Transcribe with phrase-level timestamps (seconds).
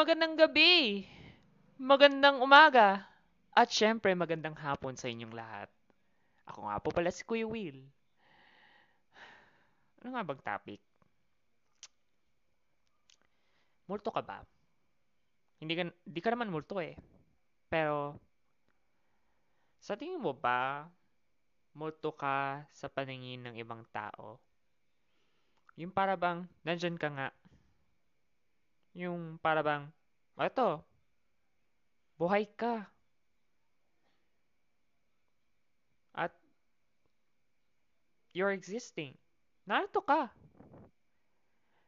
[0.00, 1.04] Magandang gabi,
[1.76, 3.04] magandang umaga,
[3.52, 5.68] at syempre magandang hapon sa inyong lahat.
[6.48, 7.84] Ako nga po pala si Kuya Will.
[10.00, 10.80] Ano nga bang topic?
[13.92, 14.40] Multo ka ba?
[15.60, 16.96] Hindi ka, hindi ka naman multo eh.
[17.68, 18.16] Pero,
[19.84, 20.88] sa tingin mo ba,
[21.76, 24.40] multo ka sa paningin ng ibang tao?
[25.76, 27.28] Yung para bang, nandyan ka nga,
[28.94, 29.86] yung para bang,
[32.20, 32.84] buhay ka.
[36.12, 36.36] At
[38.36, 39.16] you're existing.
[39.64, 40.28] Narito ka.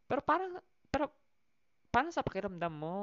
[0.09, 0.57] Pero parang,
[0.89, 1.13] pero,
[1.93, 2.97] parang sa pakiramdam mo,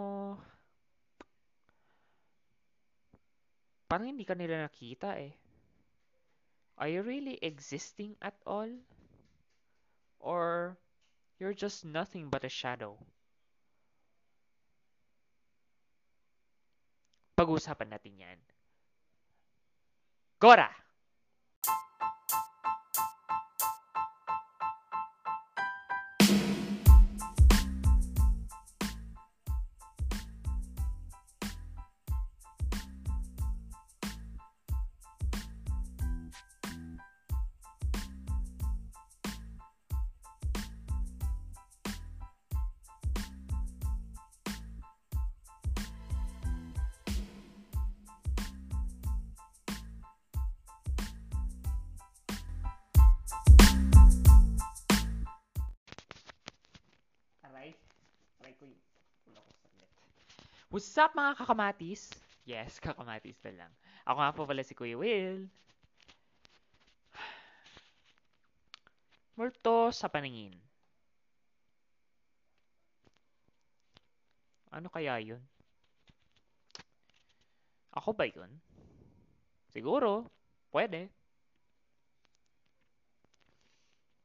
[3.90, 5.34] parang hindi ka nila nakita eh.
[6.80, 8.72] Are you really existing at all?
[10.22, 10.78] Or
[11.38, 12.96] you're just nothing but a shadow?
[17.40, 18.40] Pag-uusapan natin yan.
[20.44, 20.68] Gora!
[60.80, 62.08] What's up mga kakamatis?
[62.48, 63.72] Yes, kakamatis na lang.
[64.08, 65.44] Ako nga po pala si Kuya Will.
[69.36, 70.56] Multo sa paningin.
[74.72, 75.44] Ano kaya yun?
[78.00, 78.48] Ako ba yun?
[79.76, 80.32] Siguro.
[80.72, 81.12] Pwede.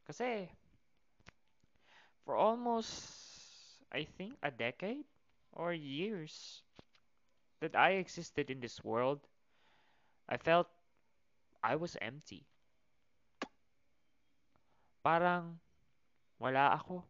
[0.06, 0.46] Kasi,
[2.22, 3.10] for almost,
[3.90, 5.02] I think, a decade
[5.54, 6.62] or years
[7.62, 9.22] that I existed in this world,
[10.28, 10.66] I felt
[11.62, 12.44] I was empty.
[15.00, 15.62] Parang
[16.42, 17.06] wala ako.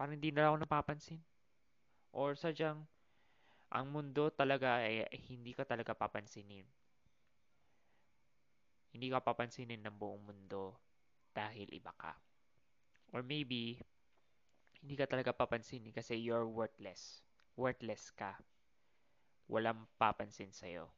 [0.00, 1.20] Parang hindi na ako napapansin.
[2.16, 2.88] Or sadyang
[3.68, 6.64] ang mundo talaga ay hindi ka talaga papansinin.
[8.96, 10.80] Hindi ka papansinin ng buong mundo
[11.36, 12.16] dahil iba ka.
[13.12, 13.76] Or maybe,
[14.80, 17.25] hindi ka talaga papansinin kasi you're worthless.
[17.56, 18.36] Worthless ka.
[19.48, 20.92] Walang papansin sa'yo.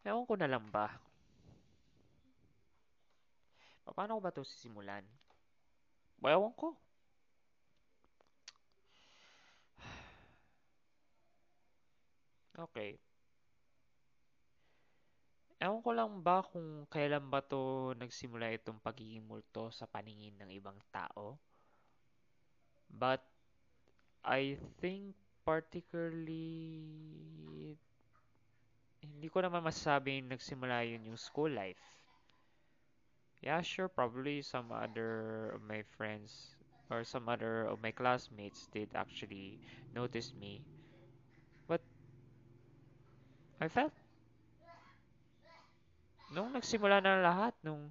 [0.00, 0.88] Ewan ko na lang ba?
[3.90, 5.04] Paano ko ba ito sisimulan?
[6.24, 6.72] Ewan ko.
[12.60, 13.09] Okay.
[15.60, 20.50] Ewan ko lang ba kung kailan ba to nagsimula itong pagiging multo sa paningin ng
[20.58, 21.36] ibang tao.
[22.90, 23.20] But
[24.24, 26.46] I think particularly
[29.04, 31.84] hindi ko naman masasabing nagsimula yun yung school life.
[33.42, 36.56] Yeah, sure, probably some other of my friends
[36.90, 39.60] or some other of my classmates did actually
[39.94, 40.62] notice me.
[41.66, 41.80] But
[43.60, 43.92] I felt
[46.30, 47.90] nung nagsimula na lahat, nung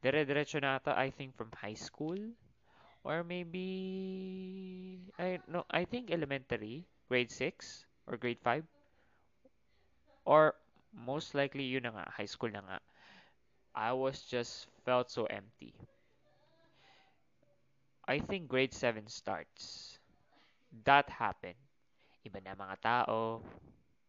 [0.00, 2.16] dire-diretso na ata, I think from high school,
[3.02, 3.66] or maybe,
[5.18, 8.64] I, no, I think elementary, grade 6, or grade 5,
[10.24, 10.54] or
[10.94, 12.78] most likely, yun na nga, high school na nga,
[13.74, 15.74] I was just felt so empty.
[18.06, 19.98] I think grade 7 starts.
[20.86, 21.60] That happened.
[22.26, 23.42] Iba na mga tao,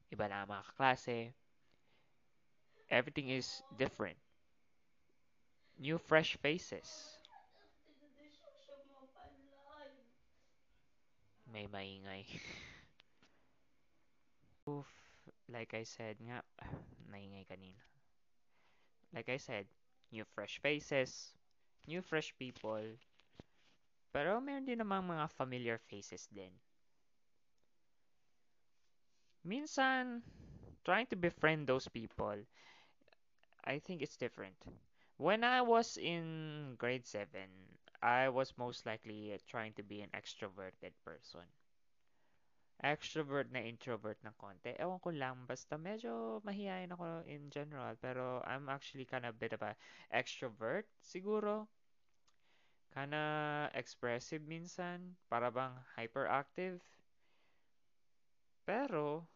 [0.09, 1.33] iba na mga kaklase,
[2.91, 4.17] everything is different.
[5.77, 7.19] New fresh faces.
[11.51, 12.25] May maingay.
[14.69, 14.87] Oof,
[15.49, 16.41] like I said nga,
[17.11, 17.81] naingay kanina.
[19.13, 19.67] Like I said,
[20.11, 21.33] new fresh faces,
[21.87, 22.83] new fresh people,
[24.15, 26.53] pero meron din namang mga familiar faces din.
[29.43, 30.23] Minsan,
[30.83, 32.37] trying to befriend those people,
[33.63, 34.55] I think it's different.
[35.17, 37.49] When I was in grade 7,
[38.01, 41.47] I was most likely uh, trying to be an extroverted person.
[42.83, 44.73] Extrovert na introvert ng konti.
[44.75, 49.39] Ewan ko lang, basta medyo mahihayin ako in general, pero I'm actually kind of a
[49.39, 49.77] bit of a
[50.11, 51.69] extrovert, siguro.
[52.93, 56.81] Kinda expressive minsan, para bang hyperactive.
[58.65, 59.27] Pero,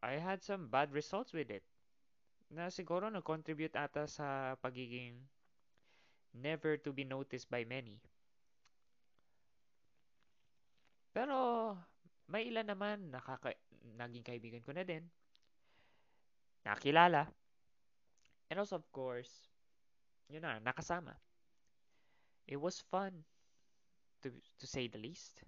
[0.00, 1.62] I had some bad results with it.
[2.50, 5.20] Na siguro nag-contribute ata sa pagiging
[6.34, 8.00] never to be noticed by many.
[11.12, 11.76] Pero,
[12.30, 13.52] may ilan naman nakaka
[13.98, 15.04] naging kaibigan ko na din.
[16.64, 17.28] Nakilala.
[18.50, 19.46] And also, of course,
[20.30, 21.14] yun na, nakasama.
[22.48, 23.22] It was fun,
[24.22, 25.42] to, to say the least.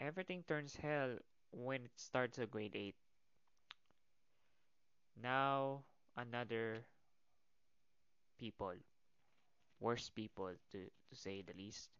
[0.00, 1.18] Everything turns hell
[1.52, 2.94] when it starts at grade 8.
[5.20, 5.82] Now,
[6.16, 6.84] another
[8.38, 8.74] people,
[9.80, 11.90] worse people to, to say the least.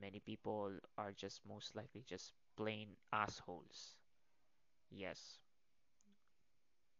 [0.00, 3.96] Many people are just most likely just plain assholes.
[4.90, 5.38] Yes.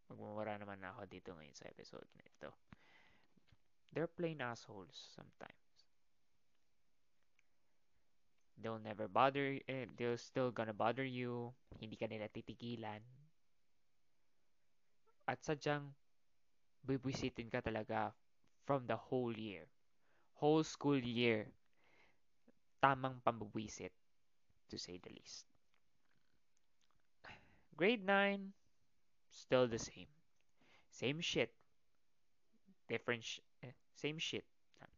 [0.08, 2.50] Magmumura naman ako dito ngayon sa episode na ito.
[3.92, 5.67] They're plain assholes sometimes.
[8.58, 11.54] They'll never bother, eh, they're still gonna bother you.
[11.78, 13.02] Hindi ka nila titigilan.
[15.30, 15.94] At sadyang
[16.82, 18.10] bibwisitin ka talaga
[18.66, 19.70] from the whole year.
[20.42, 21.46] Whole school year.
[22.82, 23.94] Tamang pambubwisit,
[24.70, 25.46] to say the least.
[27.78, 28.52] Grade 9,
[29.30, 30.10] still the same.
[30.90, 31.54] Same shit.
[32.90, 34.42] Different sh eh, same shit.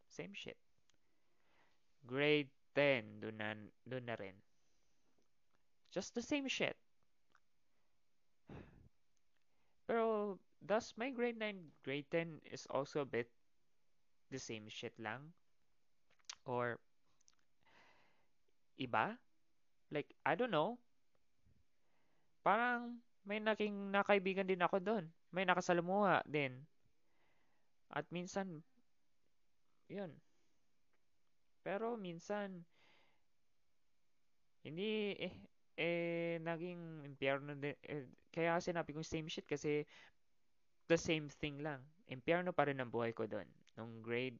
[0.08, 0.56] Same shit.
[2.06, 3.54] Grade 10, dun na,
[3.88, 4.34] dun na rin.
[5.90, 6.78] Just the same shit.
[9.90, 13.26] Pero, thus, my grade 9, grade 10 is also a bit
[14.30, 15.34] the same shit lang.
[16.46, 16.78] Or,
[18.78, 19.18] iba?
[19.90, 20.78] Like, I don't know.
[22.46, 25.10] Parang, may naging nakaibigan din ako doon.
[25.34, 26.54] May nakasalamuha din.
[27.90, 28.62] At minsan,
[29.90, 30.14] yun.
[31.60, 32.64] Pero minsan,
[34.64, 35.34] hindi, eh,
[35.76, 37.76] eh, naging impyerno din.
[37.84, 39.84] Eh, kaya sinabi kong same shit kasi
[40.88, 41.80] the same thing lang.
[42.10, 43.46] Impyerno pa rin ang buhay ko doon.
[43.78, 44.36] Nung grade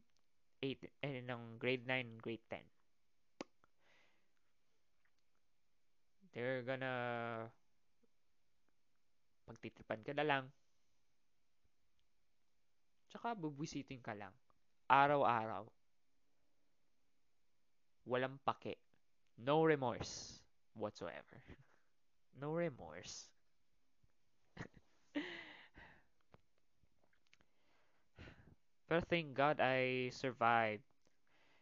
[0.61, 2.65] 8, eh, nung grade 9, grade 10.
[6.31, 6.95] They're gonna
[9.51, 10.45] pagtitipan ka na lang.
[13.11, 14.31] Tsaka bubwisitin ka lang.
[14.87, 15.80] Araw-araw.
[18.11, 18.75] Walang pake.
[19.39, 20.43] No remorse
[20.75, 21.39] whatsoever.
[22.35, 23.31] No remorse.
[28.91, 30.83] Pero thank God I survived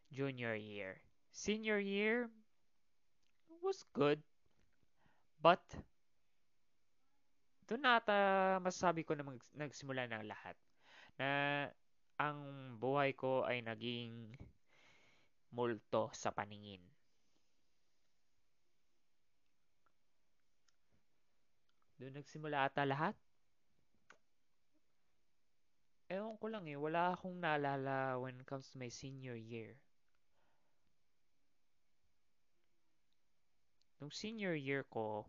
[0.09, 0.97] junior year.
[1.29, 2.33] Senior year
[3.61, 4.25] was good.
[5.45, 5.61] But
[7.69, 10.57] doon nata masasabi ko na mag, nagsimula ng lahat.
[11.21, 11.29] Na
[12.17, 14.33] ang buhay ko ay naging
[15.53, 16.81] multo sa paningin.
[21.99, 23.17] Doon nagsimula ata lahat.
[26.09, 29.77] Ewan ko lang eh, wala akong naalala when it comes to my senior year.
[33.99, 35.27] Nung senior year ko,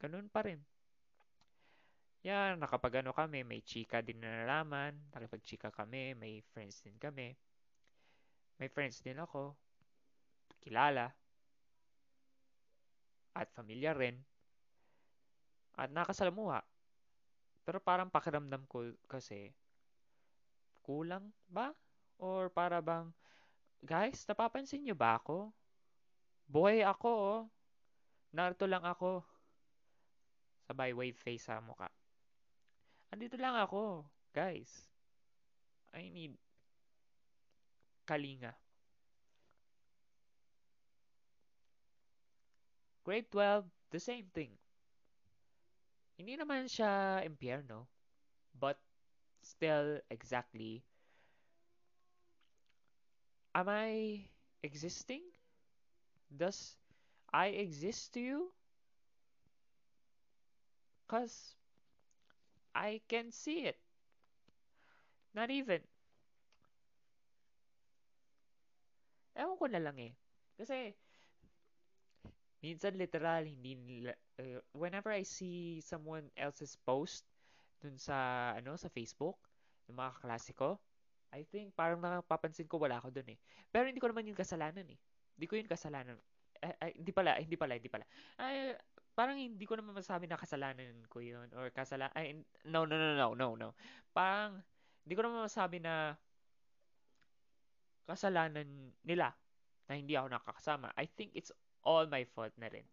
[0.00, 0.58] ganun pa rin.
[2.24, 7.36] Yan, nakapag ano kami, may chika din na nalaman, nakipag-chika kami, may friends din kami.
[8.58, 9.54] May friends din ako,
[10.62, 11.10] kilala,
[13.34, 14.22] at familiar rin,
[15.74, 16.62] at nakasalamuha.
[17.66, 19.50] Pero parang pakiramdam ko kasi,
[20.86, 21.74] kulang ba?
[22.20, 23.10] Or para bang,
[23.82, 25.50] guys, napapansin nyo ba ako?
[26.46, 27.40] Buhay ako, oh.
[28.34, 29.24] Narito lang ako.
[30.70, 31.90] Sabay wave face sa mukha.
[33.10, 34.90] Andito lang ako, guys.
[35.94, 36.34] I need
[38.06, 38.54] kalinga.
[43.04, 44.58] Grade 12, the same thing.
[46.18, 47.86] Hindi naman siya impyerno,
[48.58, 48.78] but
[49.42, 50.82] still exactly
[53.54, 54.28] Am I
[54.62, 55.22] existing?
[56.36, 56.76] Does
[57.32, 58.52] I exist to you?
[61.08, 61.54] Cause
[62.76, 63.78] I can see it.
[65.34, 65.82] Not even.
[69.34, 70.12] Ewan ko na lang eh.
[70.54, 70.94] Kasi
[72.64, 77.28] minsan literal hindi nila uh, whenever I see someone else's post
[77.84, 79.36] dun sa ano sa Facebook
[79.84, 80.80] ng mga kaklase ko
[81.34, 83.38] I think parang napapansin ko wala ako dun eh.
[83.74, 84.98] Pero hindi ko naman yung kasalanan eh.
[85.34, 86.14] Hindi ko yung kasalanan.
[86.62, 88.06] Ay, ay, hindi pala hindi pala hindi pala.
[88.38, 88.78] Ay,
[89.18, 92.38] parang hindi ko naman masabi na kasalanan ko yun or kasala ay
[92.70, 93.68] no no no no no no.
[94.14, 94.62] Parang
[95.02, 96.14] hindi ko naman masabi na
[98.04, 99.32] kasalanan nila
[99.88, 100.92] na hindi ako nakakasama.
[100.96, 101.52] I think it's
[101.84, 102.84] all my fault na rin.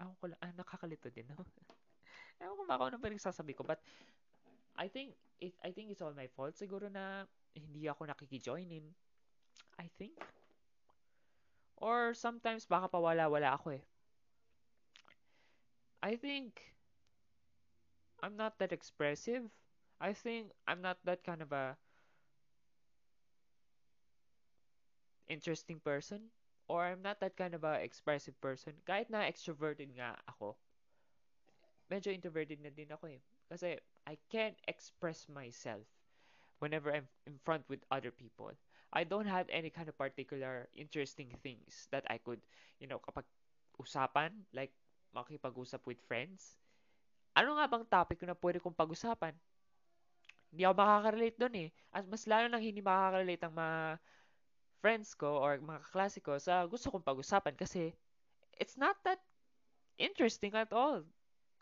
[0.00, 0.40] Ako ko lang.
[0.40, 1.36] Ah, nakakalito din no?
[2.40, 3.64] Ewan ko ba ako ano pa rin sasabi ko.
[3.64, 3.84] But
[4.80, 6.56] I think it I think it's all my fault.
[6.56, 8.86] Siguro na hindi ako nakiki-join in
[9.76, 10.16] I think.
[11.80, 13.84] Or sometimes baka pawala-wala ako eh.
[16.00, 16.60] I think
[18.24, 19.48] I'm not that expressive.
[20.00, 21.76] I think I'm not that kind of a
[25.30, 26.28] interesting person
[26.66, 28.74] or I'm not that kind of a expressive person.
[28.82, 30.58] Kahit na extroverted nga ako,
[31.90, 33.20] medyo introverted na din ako eh.
[33.50, 35.82] Kasi I can't express myself
[36.62, 38.54] whenever I'm in front with other people.
[38.94, 42.42] I don't have any kind of particular interesting things that I could,
[42.78, 43.26] you know, kapag
[43.78, 44.74] usapan, like
[45.14, 46.58] makipag-usap with friends.
[47.34, 49.34] Ano nga bang topic na pwede kong pag-usapan?
[50.50, 51.68] Hindi ako makaka-relate doon eh.
[51.94, 53.78] At mas lalo nang hindi makaka-relate ang mga
[54.80, 57.92] friends ko or mga kaklase ko sa gusto kong pag-usapan kasi
[58.56, 59.20] it's not that
[60.00, 61.04] interesting at all.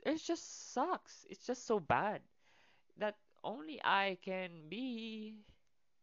[0.07, 1.27] It just sucks.
[1.27, 2.23] It's just so bad
[3.03, 5.35] that only I can be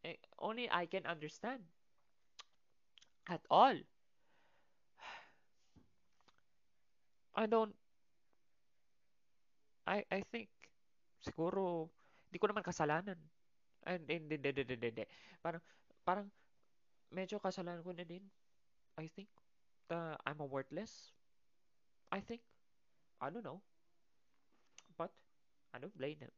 [0.04, 1.64] eh, only I can understand
[3.32, 3.76] at all.
[7.40, 7.72] I don't
[9.88, 10.52] I I think
[11.24, 11.88] siguro
[12.28, 13.18] hindi ko naman kasalanan.
[13.86, 15.06] Hindi, hindi, hindi, hindi, hindi.
[15.40, 15.62] Parang
[16.04, 16.28] parang
[17.12, 18.24] medyo kasalanan ko na din.
[18.98, 19.28] I think
[19.92, 21.12] uh, I'm a worthless.
[22.12, 22.42] I think
[23.22, 23.62] I don't know.
[24.98, 25.12] But
[25.74, 26.32] I don't blame them.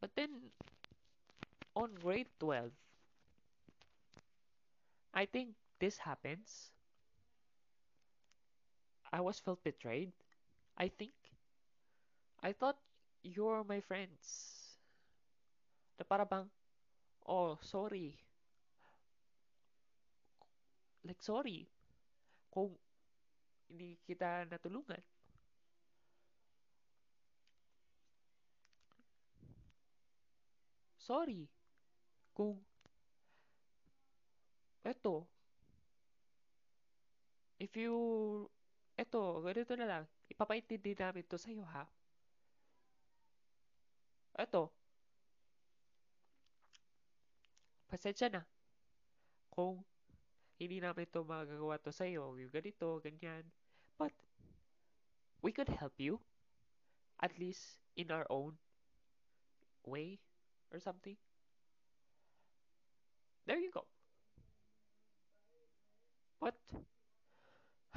[0.00, 0.30] But then
[1.74, 2.70] on grade 12,
[5.14, 6.70] I think this happens.
[9.12, 10.12] I was felt betrayed.
[10.76, 11.12] I think.
[12.42, 12.76] I thought
[13.22, 14.76] you're my friends.
[15.98, 16.48] Na para bang,
[17.26, 18.18] oh, sorry.
[21.04, 21.66] Like, sorry.
[22.50, 22.74] Kung
[23.68, 25.02] hindi kita natulungan.
[30.98, 31.46] Sorry.
[32.34, 32.58] Kung,
[34.84, 35.26] eto,
[37.58, 37.94] if you,
[38.98, 40.04] eto, ganito na lang.
[40.28, 41.86] Ipapaintindi namin to sa'yo, ha?
[44.36, 44.68] Eto,
[47.96, 48.44] pasensya na.
[49.48, 49.80] Kung
[50.60, 53.48] hindi namin to magagawa to sa'yo, yung ganito, ganyan.
[53.96, 54.12] But,
[55.40, 56.20] we could help you.
[57.24, 58.60] At least, in our own
[59.88, 60.20] way
[60.68, 61.16] or something.
[63.48, 63.88] There you go.
[66.36, 66.60] But,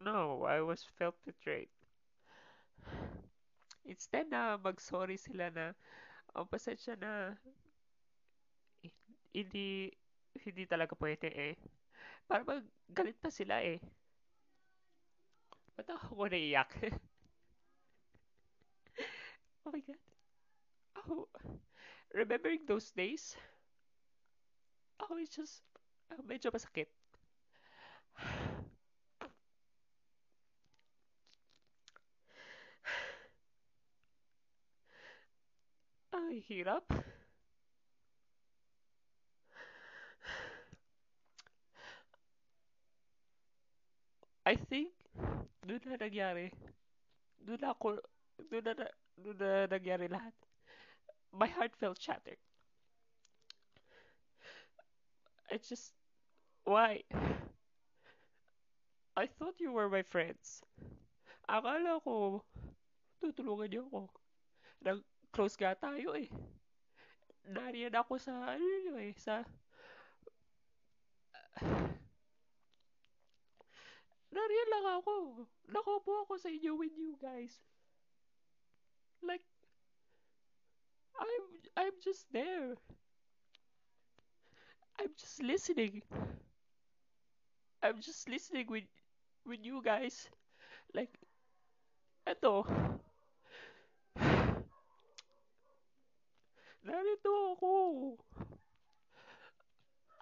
[0.00, 1.68] no, I was felt betrayed.
[3.84, 5.76] Instead na mag-sorry sila na,
[6.36, 7.36] oh, pasensya na,
[9.32, 9.88] hindi,
[10.44, 11.56] hindi talaga pwede eh.
[12.28, 13.80] Para mag galit pa sila eh.
[15.72, 16.68] Ba't ako naiyak?
[19.64, 20.02] oh my God.
[21.02, 21.26] Oh,
[22.12, 23.34] remembering those days,
[25.00, 25.64] oh, it's just,
[26.12, 26.92] oh, medyo masakit.
[36.48, 36.84] hirap.
[44.42, 44.90] I think,
[45.62, 46.50] doon na nangyari.
[47.38, 48.02] Doon na ako,
[48.50, 50.34] doon na, doon na nangyari lahat.
[51.30, 52.42] My heart felt shattered.
[55.48, 55.94] I just,
[56.66, 57.06] why?
[59.16, 60.64] I thought you were my friends.
[61.46, 62.42] Akala ko,
[63.22, 64.10] tutulungan niyo ako.
[65.32, 66.28] Nag-close nga tayo eh.
[67.48, 69.40] Nariyan ako sa, ano yun eh, sa,
[74.28, 75.40] nariyan lang ako.
[75.72, 77.56] Nakaupo ako sa inyo with you guys.
[79.24, 79.40] Like,
[81.16, 81.44] I'm,
[81.80, 82.76] I'm just there.
[85.00, 86.04] I'm just listening.
[87.80, 88.84] I'm just listening with,
[89.48, 90.28] with you guys.
[90.92, 91.16] Like,
[92.28, 92.68] eto,
[96.82, 97.72] narito ako.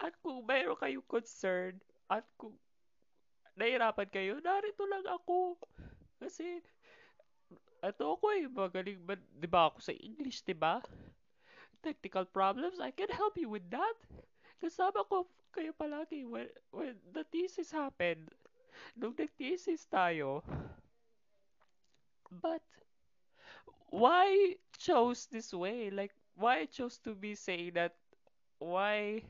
[0.01, 1.77] At kung mayroon kayong concern,
[2.09, 2.57] at kung
[3.53, 5.57] nahirapan kayo, narito lang ako.
[6.17, 6.61] Kasi,
[7.81, 10.81] ito ako eh, magaling ba, di ba ako sa English, di ba?
[11.81, 13.97] Technical problems, I can help you with that.
[14.61, 18.29] Kasama ko kayo palagi when, when the thesis happened.
[18.97, 20.41] Nung nag-thesis tayo,
[22.29, 22.63] but
[23.91, 25.91] why chose this way?
[25.91, 27.95] Like, why chose to be saying that?
[28.59, 29.23] Why,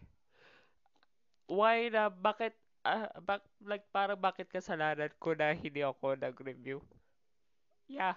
[1.47, 2.53] why na, bakit,
[2.85, 6.81] ah, bak, like, parang bakit kasalanan ko na hindi ako nag-review?
[7.87, 8.15] Yeah.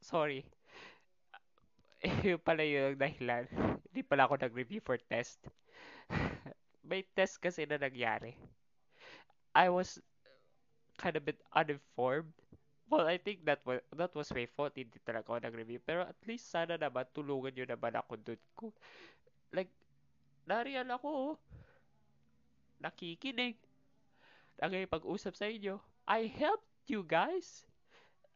[0.00, 0.44] Sorry.
[2.26, 3.48] Yun pala yung dahilan.
[3.90, 5.40] Hindi pala ako nag-review for test.
[6.88, 8.36] May test kasi na nangyari.
[9.54, 9.98] I was
[10.98, 12.32] kind of bit uninformed.
[12.84, 14.76] Well, I think that was that was my fault.
[14.76, 15.80] Hindi talaga ako nag-review.
[15.80, 18.70] Pero at least sana naman tulungan nyo naman ako dun ko.
[19.50, 19.72] Like,
[20.44, 21.08] nariyan ako.
[21.08, 21.34] oh.
[22.84, 23.56] Nakikinig.
[24.60, 25.80] Nakipag-usap sa inyo.
[26.04, 27.64] I helped you guys.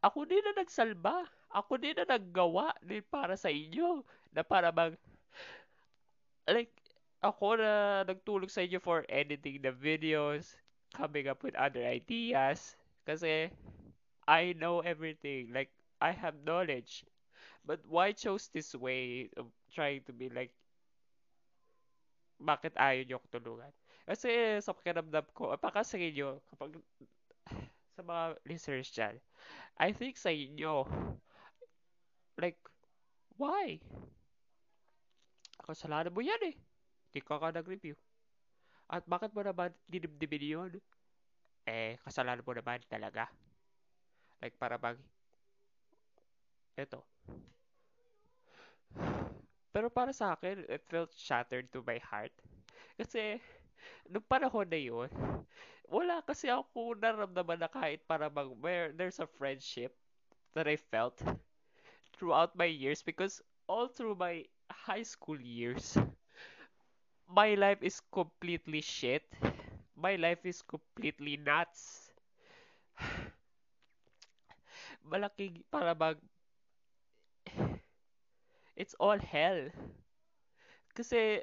[0.01, 1.29] Ako din na nagsalba.
[1.53, 4.01] Ako din na naggawa din para sa inyo.
[4.33, 4.97] Na para mag...
[6.49, 6.73] Like,
[7.21, 10.55] ako na nagtulong sa inyo for editing the videos,
[10.95, 12.79] coming up with other ideas.
[13.05, 13.51] Kasi,
[14.29, 15.49] I know everything.
[15.49, 17.03] Like, I have knowledge.
[17.65, 20.53] But why chose this way of trying to be like,
[22.39, 23.73] bakit ayaw niyo ako tulungan?
[24.05, 24.29] Kasi
[24.61, 26.77] sa pakiramdam ko, baka sa inyo, kapag
[27.97, 29.15] sa mga listeners dyan,
[29.81, 30.85] I think sa inyo,
[32.37, 32.61] like,
[33.37, 33.81] why?
[35.65, 36.55] Kasalanan mo yan eh.
[37.09, 37.97] Hindi ka ka nag-review.
[38.89, 40.71] At bakit mo naman dinibdibin yun?
[41.69, 43.29] Eh, kasalanan mo naman talaga.
[44.41, 44.97] Like, para bang,
[46.77, 47.05] eto.
[49.73, 52.33] Pero para sa akin, it felt shattered to my heart.
[52.99, 53.41] Kasi,
[54.09, 55.09] nung panahon na yun,
[55.89, 59.93] wala kasi ako naramdaman na kahit para bang, where there's a friendship
[60.53, 61.17] that I felt
[62.17, 65.97] throughout my years because all through my high school years,
[67.29, 69.23] my life is completely shit.
[69.95, 72.11] My life is completely nuts.
[75.09, 76.17] Malaking para bang
[78.75, 79.69] it's all hell.
[80.93, 81.41] Kasi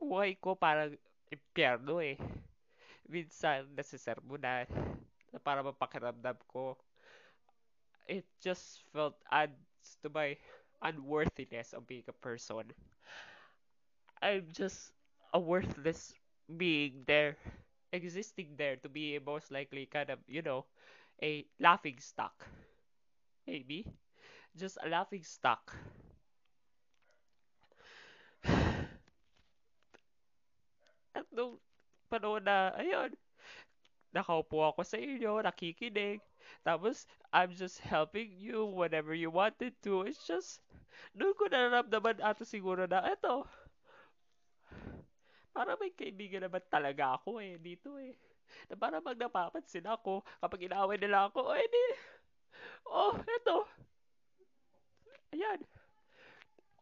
[0.00, 0.92] buhay ko parang
[1.30, 2.18] impyerno eh.
[3.10, 4.66] Minsan nasisermonan
[5.32, 6.76] na para mapakiramdam ko.
[8.06, 10.36] It just felt adds to my
[10.82, 12.74] unworthiness of being a person.
[14.22, 14.92] I'm just
[15.34, 16.14] a worthless
[16.56, 17.36] being there,
[17.92, 20.64] existing there to be most likely kind of, you know,
[21.22, 22.46] a laughing stock.
[23.46, 23.86] Maybe.
[24.56, 25.76] Just a laughing stock.
[31.14, 31.60] At nung
[32.10, 33.14] panahon na, ayun,
[34.10, 36.18] nakaupo ako sa inyo, nakikinig.
[36.66, 40.02] Tapos, I'm just helping you whenever you wanted to.
[40.02, 40.58] It's just,
[41.14, 43.46] doon ko nararamdaman ato siguro na, eto,
[45.54, 48.14] para may kaibigan naman talaga ako eh, dito eh.
[48.70, 51.84] Na para pag napapansin ako, kapag inaaway nila ako, oh, edi,
[52.90, 53.66] oh, eto.
[55.32, 55.60] Ayan.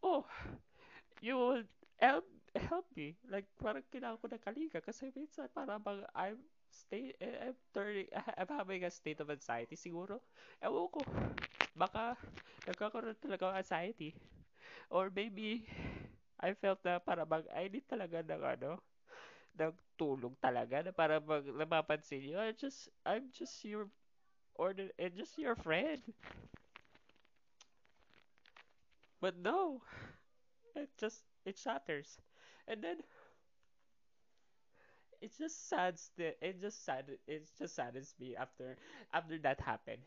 [0.02, 0.24] Oh,
[1.22, 1.62] you will
[1.98, 2.24] help,
[2.56, 3.16] help me.
[3.30, 6.38] Like, parang kailangan ko ng kaliga kasi minsan parang bang I'm
[6.70, 10.20] stay, I'm turning, I'm having a state of anxiety siguro.
[10.62, 11.00] Ewan ko.
[11.76, 12.14] Baka
[12.68, 14.10] nagkakaroon talaga ng anxiety.
[14.92, 15.66] Or maybe,
[16.40, 18.70] I felt na para bang I need talaga ng ano,
[19.58, 23.88] ng tulong talaga na para bang napapansin nyo, I'm just, I'm just your,
[24.58, 26.02] order, eh, just your friend.
[29.20, 29.82] But no,
[30.76, 32.18] it just, it shatters.
[32.68, 32.98] And then,
[35.20, 38.76] it just saddens the, it just sad, it just saddens me after,
[39.12, 40.02] after that happened.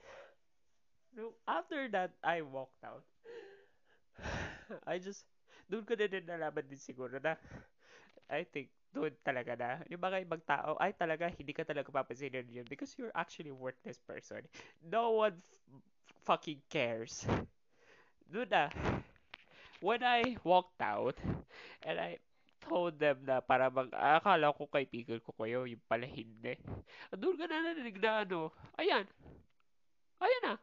[1.16, 3.04] No, after that, I walked out.
[4.88, 5.26] I just,
[5.70, 7.36] doon ko na din nalaman din siguro na
[8.30, 12.44] I think doon talaga na yung mga ibang tao ay talaga hindi ka talaga papansinin
[12.52, 14.44] yun because you're actually worthless person.
[14.84, 15.82] No one f-
[16.28, 17.24] fucking cares.
[18.28, 18.68] Doon na.
[19.82, 21.18] When I walked out
[21.88, 22.20] and I
[22.62, 26.54] told them na para mag akala ko kaibigan ko kayo, yung pala hindi.
[27.12, 29.08] Doon ka na narinig na ano, ayan.
[30.22, 30.56] Ayan na.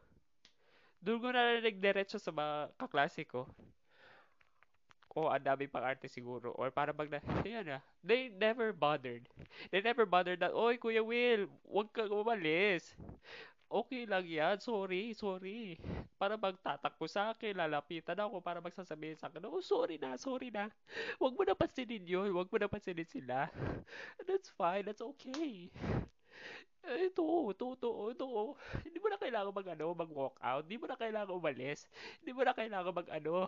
[1.03, 3.49] Doon ko na narinig diretso sa mga kaklase ko
[5.17, 9.25] o ang dami pang arte siguro or para bang na, yan na, they never bothered.
[9.73, 12.93] They never bothered that, oy Kuya Will, wag kang umalis.
[13.69, 15.77] Okay lang yan, sorry, sorry.
[16.17, 20.73] Para magtatakbo sa akin, lalapitan ako para magsasabihin sa akin, oh sorry na, sorry na.
[21.21, 23.45] Wag mo na pansinin yun, wag mo na pansinin sila.
[24.27, 25.69] That's fine, that's okay.
[26.83, 28.27] Eh, Ito, ito, ito, ito.
[28.87, 30.63] Hindi mo na kailangan mag ano, mag walk out.
[30.65, 31.85] Hindi mo na kailangan umalis.
[32.23, 33.45] Hindi mo na kailangan mag ano,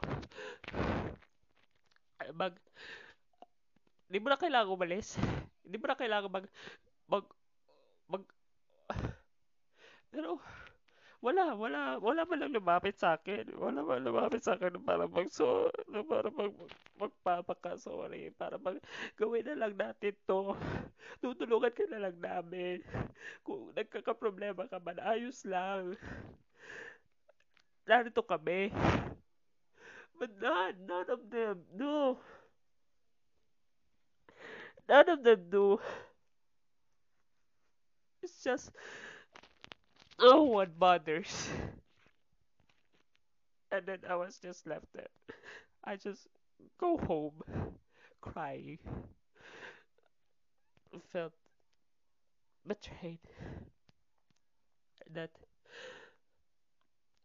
[2.35, 2.55] mag
[4.11, 5.15] Hindi mo na kailangan umalis.
[5.63, 6.47] Hindi mo na kailangan mag,
[7.07, 7.25] mag,
[8.11, 8.23] mag,
[10.11, 10.35] pero,
[11.21, 13.55] wala, wala, wala man lang lumapit sa akin.
[13.55, 15.69] Wala man lumapit sa akin para mag, so,
[16.09, 16.51] para mag,
[16.97, 18.33] magpapaka-sorry.
[18.35, 18.81] Para mag,
[19.15, 20.57] gawin na lang natin to.
[21.23, 22.81] Tutulungan ka na lang namin.
[23.45, 25.95] Kung nagkakaproblema ka man, ayos lang.
[27.85, 28.73] Narito kami.
[30.21, 32.19] But none, none of them, no.
[34.87, 35.79] None of them do.
[38.21, 38.69] It's just
[40.21, 41.49] no one bothers.
[43.71, 45.09] And then I was just left there.
[45.83, 46.27] I just
[46.77, 47.41] go home
[48.21, 48.77] crying.
[51.11, 51.33] Felt
[52.67, 53.25] betrayed.
[55.09, 55.31] That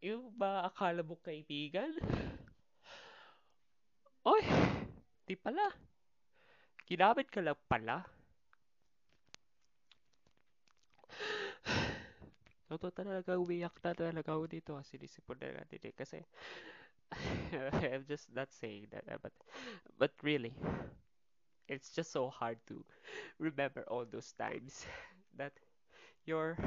[0.01, 1.93] yung ba akala mo kaibigan?
[4.31, 4.43] Oy,
[5.27, 5.67] di pala.
[6.89, 7.97] Ginamit ka lang pala.
[12.69, 14.71] Totoo talaga umiyak na talaga ako dito.
[14.83, 15.95] Sinisipon na nga din eh.
[15.95, 16.19] Kasi,
[17.93, 19.05] I'm just not saying that.
[19.21, 19.33] But,
[19.99, 20.53] but really,
[21.67, 22.83] it's just so hard to
[23.39, 24.85] remember all those times
[25.37, 25.53] that
[26.25, 26.57] your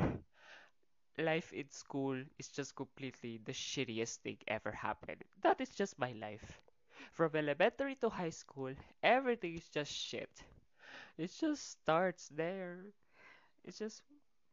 [1.18, 5.22] life in school is just completely the shittiest thing ever happened.
[5.42, 6.60] That is just my life.
[7.12, 10.30] From elementary to high school, everything is just shit.
[11.18, 12.86] It just starts there.
[13.64, 14.02] It's just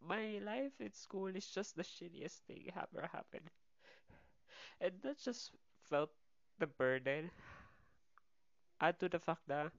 [0.02, 3.50] my life in school is just the shittiest thing ever happened.
[4.82, 5.52] And that just
[5.90, 6.12] felt
[6.60, 7.30] the burden.
[8.82, 9.70] Add to the fact na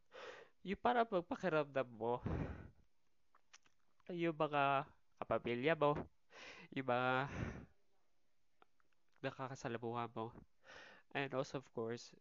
[0.67, 2.23] yung para magpakiramdam mo
[4.09, 4.89] yung mga
[5.21, 5.93] kapamilya mo,
[6.73, 7.29] yung mga
[9.23, 10.33] nakakasalamuha mo,
[11.13, 12.15] and also of course,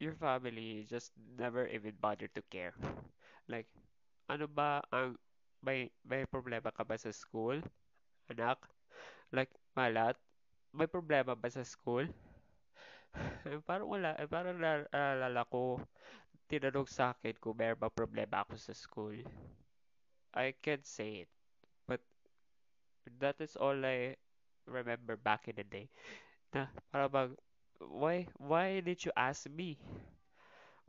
[0.00, 2.72] your family just never even bothered to care.
[3.46, 3.68] Like,
[4.32, 5.20] ano ba ang
[5.60, 7.60] may may problema ka ba sa school?
[8.32, 8.64] Anak?
[9.30, 10.16] Like, malat?
[10.72, 12.08] May problema ba sa school?
[13.68, 15.82] parang wala, eh, parang naalala ko,
[16.50, 19.18] tinanong sa akin kung meron ba problema ako sa school.
[20.34, 21.30] I can't say it,
[21.90, 22.00] but
[23.18, 24.14] that is all I
[24.66, 25.90] remember back in the day.
[26.54, 27.32] Na, parang bang,
[27.80, 29.78] why, why did you ask me?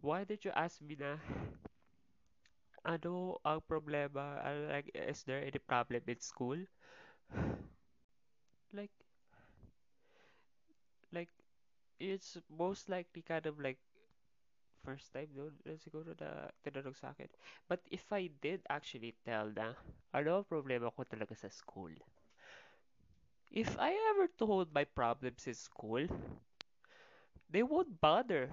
[0.02, 1.18] Why did you ask me na,
[2.86, 4.38] ano ang problema?
[4.46, 6.60] Uh, like, is there any problem in school?
[8.74, 8.92] Like,
[11.14, 11.30] like,
[12.00, 13.80] it's most likely kind of like
[14.86, 17.30] first time doon na siguro na tinanong sa akin.
[17.70, 19.74] But if I did actually tell na
[20.14, 21.94] ano ang problema ko talaga sa school,
[23.52, 26.08] if I ever told my problems in school,
[27.52, 28.50] they won't bother.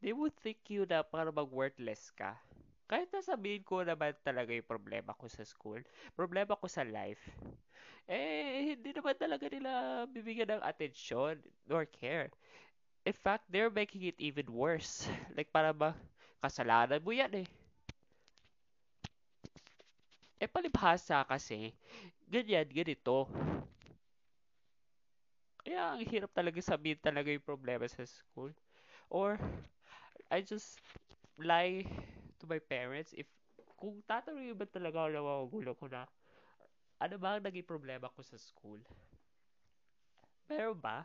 [0.00, 2.32] They would think you na para mag-worthless ka.
[2.88, 5.82] Kahit nasabihin ko naman talaga yung problema ko sa school,
[6.16, 7.20] problema ko sa life,
[8.08, 12.30] eh, hindi naman talaga nila bibigyan ng attention nor care.
[13.08, 15.06] In fact, they're making it even worse.
[15.36, 15.94] Like, para ba,
[16.44, 17.48] kasalanan mo yan eh.
[20.40, 21.72] Eh, palibhasa kasi,
[22.28, 23.28] ganyan, ganito.
[25.66, 28.54] Kaya, ang hirap talaga sabihin talaga yung problema sa school.
[29.10, 29.34] Or,
[30.30, 30.78] I just
[31.42, 31.82] lie
[32.38, 33.26] to my parents if
[33.74, 36.06] kung tatanungin ba talaga ako ng magulang ko na
[37.02, 38.78] ano ba ang naging problema ko sa school?
[40.48, 41.02] Pero ba?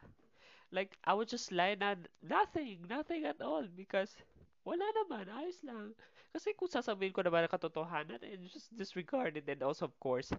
[0.71, 4.15] Like, I would just lie na nothing, nothing at all because
[4.63, 5.93] wala naman, ayos lang.
[6.31, 10.31] Kasi kung sasabihin ko naman ang katotohanan and just disregard it and also of course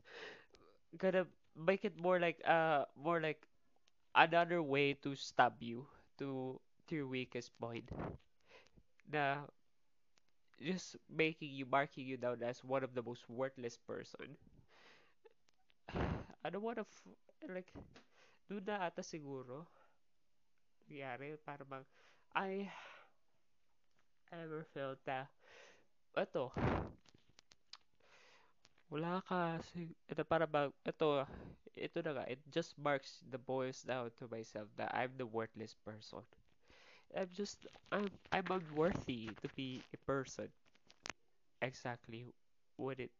[0.97, 3.45] gonna make it more like uh more like
[4.14, 5.87] another way to stab you
[6.18, 7.88] to to your weakest point
[9.12, 9.46] na
[10.61, 14.37] just making you marking you down as one of the most worthless person.
[16.44, 17.70] I don't wanna f- like
[18.51, 19.66] doon na ata siguro
[20.87, 21.85] nangyari para bang
[22.35, 22.70] I
[24.33, 25.27] ever felt na
[26.16, 26.53] ito
[28.93, 29.57] wala ka
[30.13, 31.25] ito para bang ito
[31.73, 35.73] ito na nga it just marks the boils down to myself that I'm the worthless
[35.81, 36.21] person.
[37.17, 40.53] I'm just I'm I'm unworthy to be a person.
[41.63, 42.27] Exactly
[42.77, 43.13] what it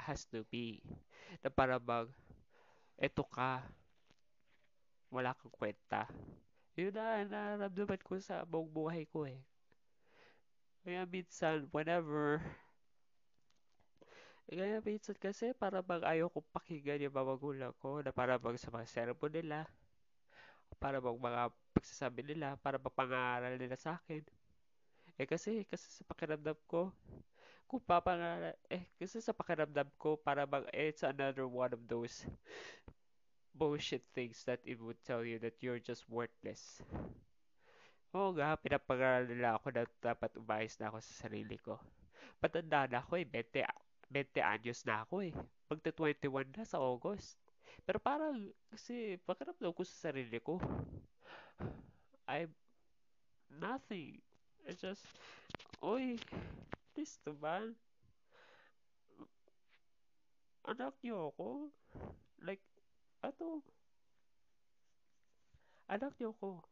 [0.00, 0.80] has to be.
[1.44, 2.08] Na para bang
[2.96, 3.60] ito ka
[5.12, 6.08] wala kang kwenta.
[6.72, 9.40] Yun na nararamdaman ko sa buong buhay ko eh.
[10.86, 12.38] Kaya minsan, whenever,
[14.46, 18.56] kaya minsan kasi para bang ayaw kong pakinggan yung mga magulang ko na para bang
[18.58, 19.58] sa mga sermon nila,
[20.82, 21.42] para bang mga
[21.74, 24.22] pagsasabi nila, para bang pangaral nila sa akin.
[25.16, 26.92] Eh kasi, kasi sa pakiramdam ko,
[27.66, 32.24] kung papangala, eh kasi sa pakiramdam ko, para bang eh, it's another one of those
[33.56, 36.78] bullshit things that it would tell you that you're just worthless.
[38.14, 41.76] Oo nga, pinapag nila ako na dapat umayos na ako sa sarili ko.
[42.40, 43.64] Patanda na ako eh, 20,
[44.10, 45.34] 20 anyos na ako eh.
[45.66, 47.38] Magta 21 na sa August.
[47.86, 50.58] Pero parang, kasi pakiramdam ko sa sarili ko,
[52.26, 52.50] I'm
[53.50, 54.18] nothing.
[54.66, 55.06] It's just,
[55.82, 56.18] oy,
[56.94, 57.78] please naman.
[60.66, 61.70] Anak niyo ako.
[62.42, 62.62] Like,
[63.22, 63.62] ato,
[65.86, 66.66] anak niyo ako.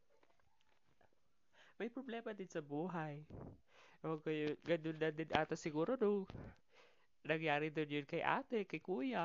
[1.79, 3.23] May problema din sa buhay.
[4.05, 6.29] O kayo, ganun na din ata siguro no.
[7.25, 9.25] Nangyari doon yun kay ate, kay kuya.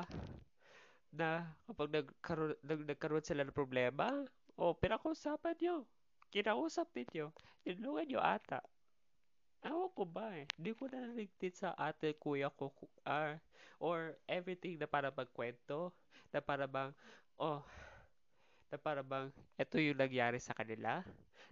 [1.12, 4.24] Na kapag nagkaroon, nag, nagkaroon sila ng problema,
[4.56, 5.76] o pinakausapan nyo.
[6.32, 7.28] Kinausap ninyo.
[7.60, 8.60] Tinulungan nyo ata.
[9.60, 10.48] Ewan ko ba eh.
[10.56, 12.72] Hindi ko narinig sa ate, kuya ko,
[13.04, 13.36] uh,
[13.76, 15.92] or everything na para magkwento,
[16.32, 16.92] na para bang,
[17.36, 17.60] oh,
[18.72, 19.28] na para bang,
[19.60, 21.04] ito yung nangyari sa kanila,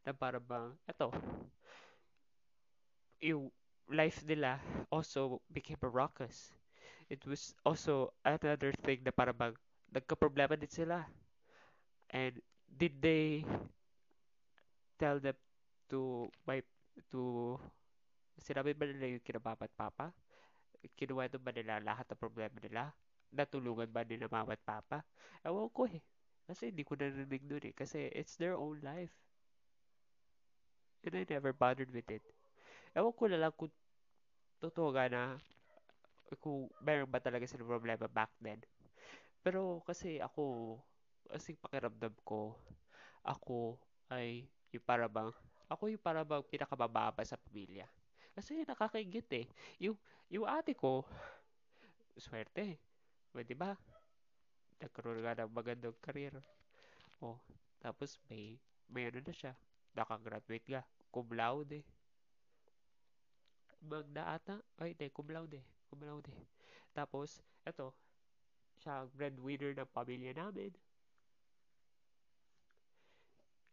[0.07, 1.09] na para bang, ito,
[3.21, 3.51] yung
[3.90, 6.53] life nila also became a ruckus.
[7.11, 9.57] It was also another thing na para bang,
[9.92, 11.07] nagka-problema din sila.
[12.11, 12.40] And
[12.77, 13.44] did they
[14.98, 15.35] tell them
[15.90, 16.61] to my
[17.12, 17.57] to
[18.40, 20.07] sinabi ba nila yung kina mama at papa?
[20.98, 22.90] Kinuwento ba nila lahat ng problema nila?
[23.35, 24.98] Natulungan ba nila mama at papa?
[25.46, 26.03] Ewan ko eh.
[26.48, 27.74] Kasi hindi ko narinig dun eh.
[27.77, 29.12] Kasi it's their own life.
[31.03, 32.22] And I never bothered with it.
[32.96, 33.72] Ewan ko na lang kung
[34.59, 35.22] totoo nga na
[36.37, 38.61] kung meron ba talaga sila problema back then.
[39.40, 40.77] Pero kasi ako,
[41.31, 42.57] kasi pakiramdam ko,
[43.24, 43.81] ako
[44.12, 45.09] ay yung para
[45.68, 47.88] ako yung para bang pinakamababa sa pamilya.
[48.33, 49.46] Kasi nakakaingit eh.
[49.83, 49.96] Yung,
[50.33, 51.05] yung ate ko,
[52.16, 52.79] swerte.
[53.35, 53.77] O, di ba?
[54.79, 56.38] Nagkaroon nga ng magandang career.
[57.20, 57.37] O,
[57.83, 58.57] tapos may,
[58.88, 59.53] may ano na siya.
[59.92, 60.83] Nakagraduate nga.
[61.11, 61.83] Cum laude.
[63.83, 64.59] Magna ata?
[64.79, 65.11] Ay, hindi.
[65.11, 65.61] Cum laude.
[65.91, 66.33] Cum laude.
[66.93, 67.95] Tapos, eto,
[68.79, 70.73] siya ang breadwinner ng pamilya namin.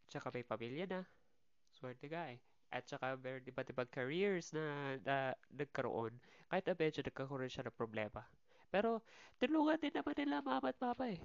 [0.09, 1.01] Tsaka may pamilya na.
[1.73, 2.39] Swerte nga eh.
[2.71, 5.15] At saka meron iba't ibang careers na, na
[5.53, 6.13] nagkaroon.
[6.49, 8.25] Kahit na medyo nagkakaroon siya ng problema.
[8.69, 9.01] Pero,
[9.39, 11.21] tulungan din naman nila mama at papa eh.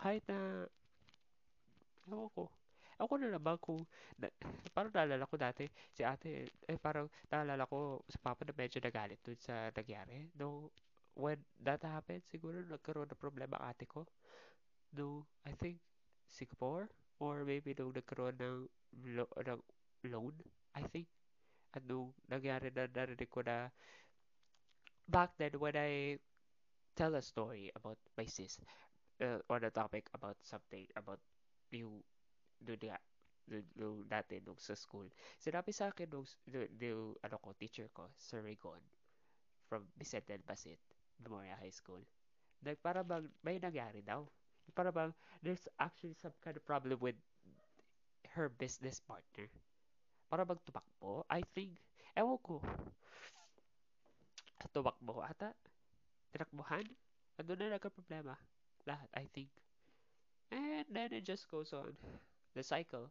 [0.00, 0.66] Kahit na,
[2.08, 2.50] ewan ko.
[3.00, 3.80] Ako na naman kung,
[4.20, 4.28] na,
[4.76, 5.64] parang naalala ko dati,
[5.96, 10.28] si ate, eh parang naalala ko sa papa na medyo nagalit dun sa nangyari.
[10.36, 10.68] No,
[11.16, 14.04] when that happened, siguro nagkaroon ng problema ang ate ko.
[14.94, 15.78] No, I think,
[16.28, 16.88] Singapore,
[17.20, 18.58] or maybe nung nagkaroon ng,
[19.16, 19.60] lo- ng
[20.08, 20.34] loan,
[20.76, 21.08] I think.
[21.74, 23.70] At nung nangyari na narinig ko na
[25.08, 26.18] back then when I
[26.96, 28.58] tell a story about my sis
[29.22, 31.20] uh, on a topic about something about
[31.72, 32.02] yung
[32.60, 32.98] doon nga
[33.74, 35.10] nung dati nung sa school.
[35.40, 36.26] Sinabi sa akin nung,
[36.78, 38.78] nung ano ko teacher ko Sir Rigon
[39.66, 40.78] from Vicente del Basit
[41.18, 42.02] Memorial High School.
[42.62, 44.22] Nag para bang may nangyari daw.
[44.70, 45.10] Para bang
[45.42, 47.18] there's actually some kind of problem with
[48.38, 49.50] her business partner.
[50.30, 51.26] Para bang tumakbo?
[51.26, 51.74] I think
[52.14, 52.62] ewan ko.
[54.70, 55.50] Tumakbo ata.
[56.30, 56.86] Tinakbuhan.
[57.40, 58.38] Ano na nagka-problema.
[58.86, 59.50] Lahat I think.
[60.54, 61.98] And then it just goes on
[62.54, 63.10] the cycle.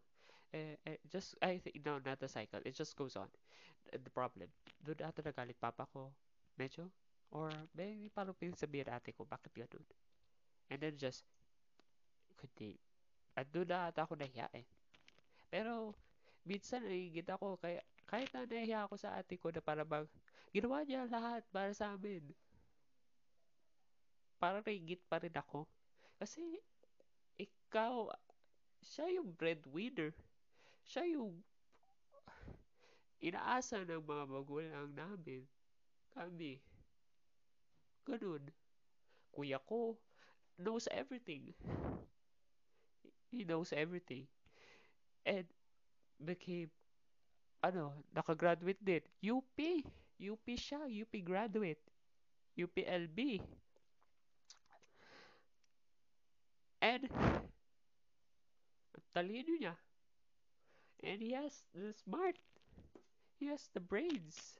[0.53, 2.61] Eh, eh, just I think no not the cycle.
[2.65, 3.29] It just goes on.
[3.89, 4.49] The problem.
[4.85, 6.13] Doon ata nagalit papa ko.
[6.57, 6.89] Medyo?
[7.29, 9.85] Or maybe parang pinasabihin ate ko bakit ganun?
[10.69, 11.25] And then just
[12.37, 12.77] kundi
[13.37, 14.65] at doon na ata ako nahiya eh.
[15.49, 15.93] Pero
[16.45, 17.57] minsan nagigit ako.
[17.61, 20.05] Kaya kahit na nahiya ako sa ate ko na para bang
[20.49, 22.25] ginawa niya lahat para sa amin.
[24.41, 25.69] Parang naigit pa rin ako.
[26.17, 26.41] Kasi
[27.37, 28.09] ikaw
[28.83, 30.11] siya yung breadwinner
[30.83, 31.39] siya yung
[33.19, 35.43] inaasa ng mga magulang namin
[36.15, 36.59] kami
[38.07, 38.43] ganun
[39.33, 39.95] kuya ko
[40.59, 41.53] knows everything
[43.31, 44.27] he knows everything
[45.25, 45.45] and
[46.23, 46.69] became
[47.63, 49.03] ano, nakagraduate din.
[49.23, 49.57] UP.
[50.19, 50.87] UP siya.
[50.87, 51.81] UP graduate.
[52.55, 53.43] UPLB.
[56.81, 57.09] And,
[59.15, 59.75] talino niya.
[61.03, 62.35] And he has the smart.
[63.39, 64.59] He has the brains.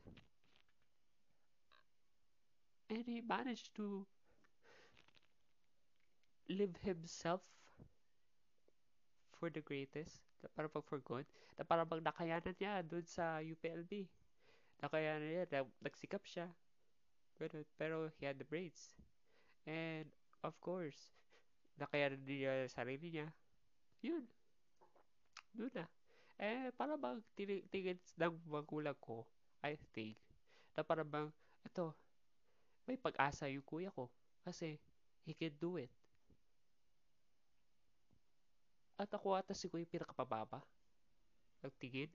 [2.90, 4.08] And he managed to
[6.50, 7.46] live himself
[9.38, 11.24] for the greatest, na parang pag for good,
[11.56, 14.10] na parang bang nakayanan niya dun sa UPLB.
[14.84, 16.50] Nakayanan niya, na, nagsikap siya.
[17.38, 18.98] Pero, pero he had the braids.
[19.64, 20.10] And,
[20.44, 21.14] of course,
[21.80, 23.28] nakayanan niya sarili niya.
[24.02, 24.28] Yun.
[25.58, 25.86] Yun na.
[26.40, 29.28] Eh, para bang tingin ng magulang ko,
[29.60, 30.16] I think,
[30.76, 31.28] na para bang,
[31.68, 31.92] ito,
[32.88, 34.08] may pag-asa yung kuya ko.
[34.48, 34.80] Kasi,
[35.28, 35.92] he can do it.
[39.00, 40.64] At ako ata siguro yung pinakapababa.
[41.64, 42.12] Nagtingin.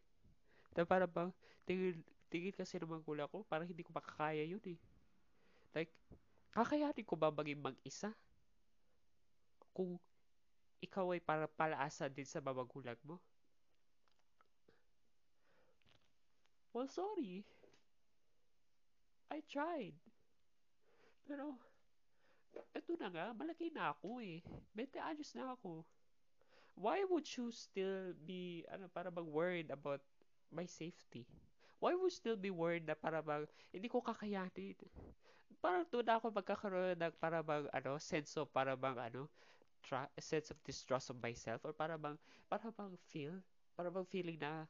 [0.77, 1.33] Na para bang,
[1.68, 2.01] tingin,
[2.33, 4.79] tingin kasi ng magulang ko, parang hindi ko makakaya yun eh.
[5.77, 5.92] Like,
[6.53, 8.12] kakayanin ko ba maging mag-isa?
[9.75, 10.01] Kung
[10.85, 13.16] ikaw ay para palaasa din sa magulang mo?
[16.75, 17.47] Well, sorry.
[19.31, 19.94] I tried.
[21.25, 21.55] Pero,
[22.75, 24.42] eto na nga, malaki na ako eh.
[24.75, 25.87] 20 anyos na ako.
[26.75, 30.03] Why would you still be, ano, para bang worried about
[30.51, 31.23] my safety?
[31.79, 34.75] Why would you still be worried na para bang, hindi ko kakayanin?
[35.62, 39.31] Parang doon ako magkakaroon ng para bang, ano, sense of, para bang, ano,
[39.85, 42.16] tra- sense of distrust of myself or para bang,
[42.49, 43.37] para bang feel,
[43.77, 44.64] para bang feeling na,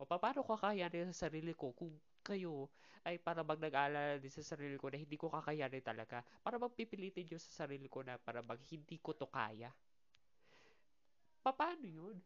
[0.00, 1.92] o paano ko kakayanin sa sarili ko kung
[2.24, 2.70] kayo
[3.06, 6.24] ay para bang nag-aalala din sa sarili ko na hindi ko kakayanin talaga.
[6.44, 9.72] Para bang pipilitin nyo sa sarili ko na para bang hindi ko to kaya.
[11.42, 12.16] Paano yun?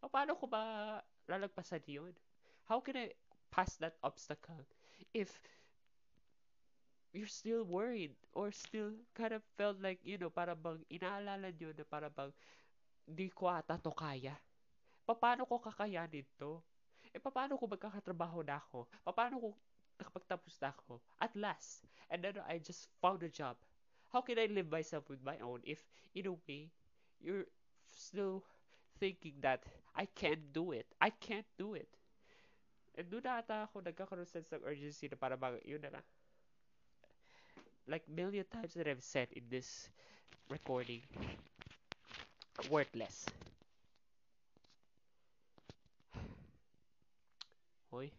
[0.00, 2.14] Paano ko ba lalagpasan yun?
[2.64, 3.12] How can I
[3.50, 4.62] pass that obstacle
[5.10, 5.42] if
[7.20, 11.76] you're still worried or still kind of felt like, you know, para bang inaalala nyo
[11.76, 12.32] na para bang
[13.04, 14.32] di ko ata to kaya.
[15.04, 16.64] Paano ko kakayanin to?
[17.10, 18.86] eh paano ko magkakatrabaho na ako?
[19.10, 19.48] Paano ko
[19.98, 21.02] nakapagtapos na ako?
[21.18, 23.58] At last, and then I just found a job.
[24.14, 25.82] How can I live myself with my own if,
[26.14, 26.70] in a way,
[27.18, 27.46] you're
[27.86, 28.42] still
[28.98, 30.86] thinking that I can't do it.
[31.02, 31.90] I can't do it.
[32.94, 36.06] And doon na ata ako nagkakaroon sense ng urgency na para bang, yun na lang.
[37.90, 39.90] Like million times that I've said in this
[40.46, 41.02] recording,
[42.70, 43.26] worthless.
[47.90, 48.14] Hoy,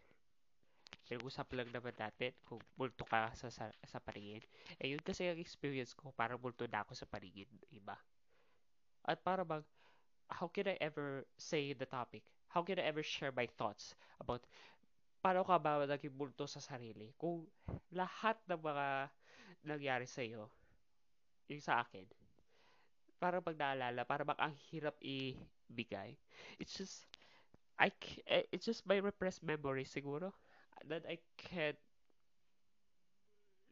[1.08, 4.44] pinag-usap lang naman natin kung multo ka sa, sa, sa paningin.
[4.80, 7.96] Eh, yun kasi ang experience ko, parang multo na ako sa paningin, iba.
[9.08, 9.64] At para bang,
[10.28, 12.24] how can I ever say the topic?
[12.52, 14.44] How can I ever share my thoughts about
[15.20, 17.12] paano ka ba naging multo sa sarili?
[17.16, 17.48] Kung
[17.92, 19.08] lahat ng mga
[19.66, 20.50] nangyari sa iyo,
[21.50, 22.06] yung sa akin,
[23.22, 26.18] para pag naalala, para bang ang hirap ibigay.
[26.58, 27.06] It's just,
[27.78, 27.94] I
[28.26, 30.34] eh, it's just my repressed memory siguro
[30.90, 31.78] that I can't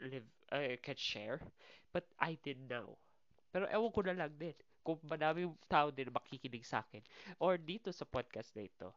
[0.01, 1.41] live I can't share.
[1.93, 2.97] But I did know.
[3.49, 4.53] Pero ewan ko na lang din
[4.85, 7.01] kung madaming tao din makikinig sa akin
[7.41, 8.93] or dito sa podcast na ito.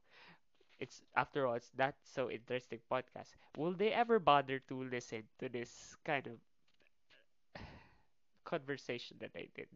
[0.82, 3.32] It's after all it's not so interesting podcast.
[3.56, 6.36] Will they ever bother to listen to this kind of
[8.52, 9.68] conversation that I did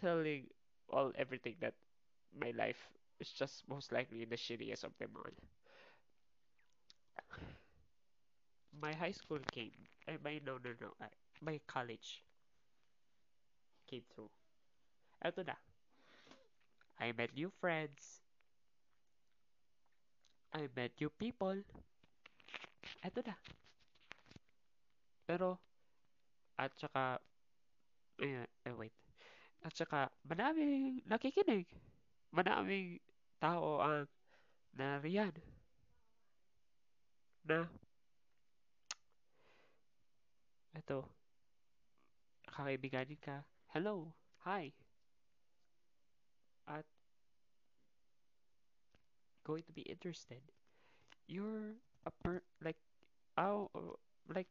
[0.00, 0.46] telling
[0.90, 1.74] all everything that
[2.40, 2.80] my life
[3.20, 5.32] is just most likely the shittiest of them all.
[8.80, 9.72] My high school came.
[10.06, 10.94] I my no no no.
[11.00, 11.08] I,
[11.40, 12.22] my college
[13.86, 14.30] came through.
[15.24, 15.54] Eto na.
[17.00, 18.20] I met new friends.
[20.52, 21.62] I met new people.
[23.02, 23.34] Eto na.
[25.26, 25.58] Pero,
[26.58, 27.20] at saka,
[28.20, 28.92] eh, eh, wait.
[29.64, 31.66] At saka, madaming nakikinig.
[32.32, 33.00] Madaming
[33.40, 34.08] tao ang
[34.76, 35.32] nariyan.
[37.46, 37.66] Na
[40.76, 41.08] ito
[42.46, 43.42] kakaibiganin ka.
[43.72, 44.12] Hello
[44.44, 44.70] hi.
[46.68, 46.84] At
[49.46, 50.42] going to be interested.
[51.26, 52.78] You're a per like
[53.40, 53.70] oh
[54.28, 54.50] like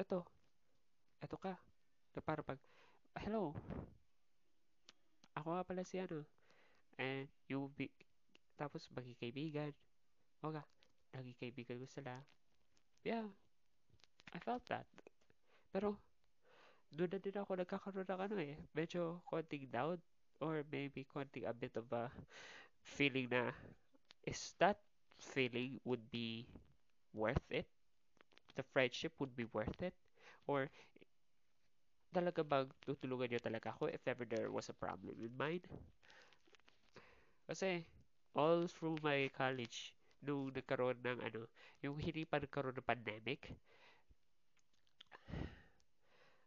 [0.00, 0.24] ito
[1.20, 1.54] ito ka.
[2.16, 2.58] Na para pag
[3.18, 3.54] hello.
[5.38, 6.22] Ako nga pala si ano
[7.00, 7.88] and you will be
[8.60, 9.72] tapos maging kaibigan
[10.44, 10.64] okay
[11.16, 12.20] naging kaibigan ko sila.
[13.06, 13.26] Yeah
[14.34, 14.86] I felt that.
[15.72, 15.98] Pero
[16.92, 20.00] doon na din ako nagkakaroon ng ano eh medyo konting doubt
[20.42, 22.10] or maybe konting a bit of a
[22.84, 23.52] feeling na
[24.26, 24.78] is that
[25.20, 26.46] feeling would be
[27.14, 27.66] worth it?
[28.56, 29.94] The friendship would be worth it?
[30.46, 30.70] Or
[32.10, 35.62] talaga bang tutulungan niyo talaga ako if ever there was a problem with mine
[37.50, 37.84] kasi,
[38.34, 39.92] all through my college,
[40.24, 41.40] nung nagkaroon ng ano,
[41.84, 43.52] yung hindi pa nagkaroon ng pandemic,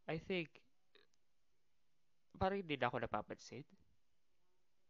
[0.08, 0.62] I think,
[2.40, 3.66] parang hindi na ako napapansin.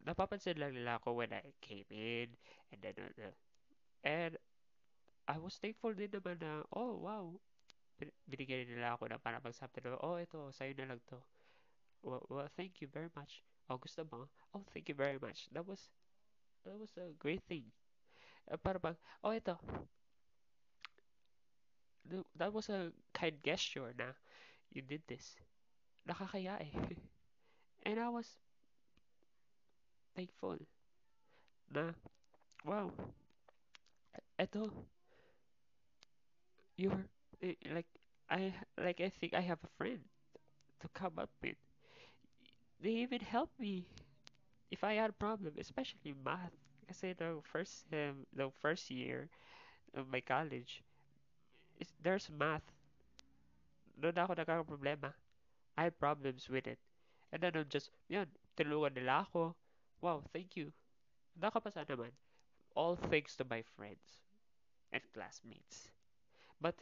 [0.03, 2.29] napapansin lang nila ako when I came in
[2.71, 3.33] and then uh,
[4.03, 4.37] and
[5.27, 7.25] I was thankful din naman na oh wow
[8.29, 11.19] binigyan nila ako na para magsabi na oh ito sa'yo na lang to.
[12.03, 13.43] Well, well thank you very much.
[13.69, 14.27] Oh gusto mo?
[14.55, 15.47] Oh thank you very much.
[15.53, 15.89] That was
[16.65, 17.67] that was a great thing.
[18.51, 19.57] Uh, para bang oh ito.
[22.09, 24.13] Th- that was a kind gesture na
[24.71, 25.35] you did this.
[26.07, 26.95] Nakakaya eh.
[27.85, 28.27] And I was
[30.15, 30.57] thankful
[31.73, 31.83] na
[32.65, 32.91] wow
[34.37, 34.61] eto
[36.77, 37.05] you're
[37.43, 37.87] eh, like
[38.29, 40.01] I like I think I have a friend
[40.81, 41.57] to come up with.
[42.79, 43.87] They even helped me
[44.71, 46.53] if I had a problem, especially math.
[46.87, 49.29] Kasi the first um, the first year
[49.95, 50.83] of my college,
[52.01, 52.63] there's math.
[53.97, 55.13] Doon ako nagkakaproblema.
[55.77, 56.79] I had problems with it.
[57.31, 58.27] And then I'm just, yun,
[58.57, 59.55] tinulungan nila ako.
[60.01, 60.73] Wow, thank you.
[61.39, 62.11] Nakapasa naman.
[62.75, 64.21] All thanks to my friends
[64.93, 65.91] and classmates.
[66.61, 66.75] But,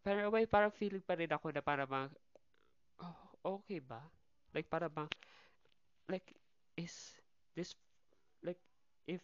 [0.00, 2.08] pero may parang feeling pa rin ako na bang,
[3.04, 3.16] oh,
[3.60, 4.00] okay ba?
[4.56, 5.08] Like, para bang,
[6.08, 6.32] like,
[6.76, 7.12] is
[7.54, 7.76] this,
[8.42, 8.60] like,
[9.06, 9.20] if,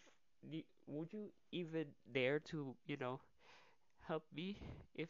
[0.85, 3.19] would you even dare to, you know,
[4.05, 4.57] help me
[4.95, 5.09] if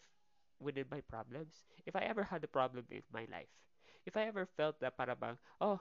[0.60, 1.68] within my problems?
[1.86, 3.52] If I ever had a problem in my life,
[4.06, 5.80] if I ever felt that para bang, oh,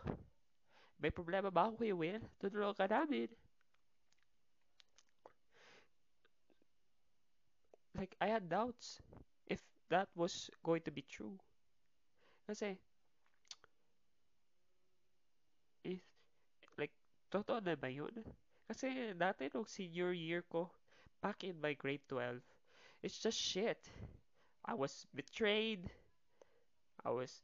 [0.99, 2.23] may problema ba ako, Will?
[2.43, 3.31] Tutulungan ka namin.
[7.99, 9.03] Like, I had doubts
[9.91, 11.39] that was going to be true.
[12.47, 12.79] Kasi,
[15.85, 16.01] if,
[16.79, 16.93] like,
[17.33, 18.13] totoo na ba yun?
[18.69, 20.71] Kasi dati nung senior year ko,
[21.23, 22.43] back in my grade 12,
[23.03, 23.81] it's just shit.
[24.65, 25.91] I was betrayed.
[27.05, 27.43] I was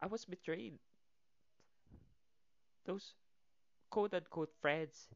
[0.00, 0.78] I was betrayed.
[2.86, 3.12] Those
[3.90, 5.08] quote unquote friends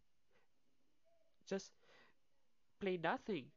[1.47, 1.73] just
[2.81, 3.51] play nothing.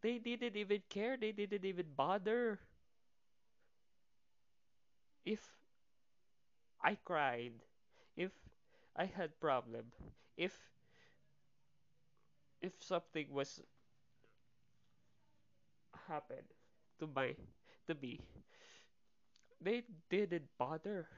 [0.00, 1.16] They didn't even care.
[1.16, 2.58] They didn't even bother.
[5.24, 5.40] If
[6.82, 7.54] I cried,
[8.16, 8.32] if
[8.94, 9.90] I had problem,
[10.36, 10.52] if
[12.62, 13.60] if something was
[16.08, 16.48] happened
[16.98, 17.34] to my
[17.86, 18.20] to me,
[19.60, 21.08] they didn't bother.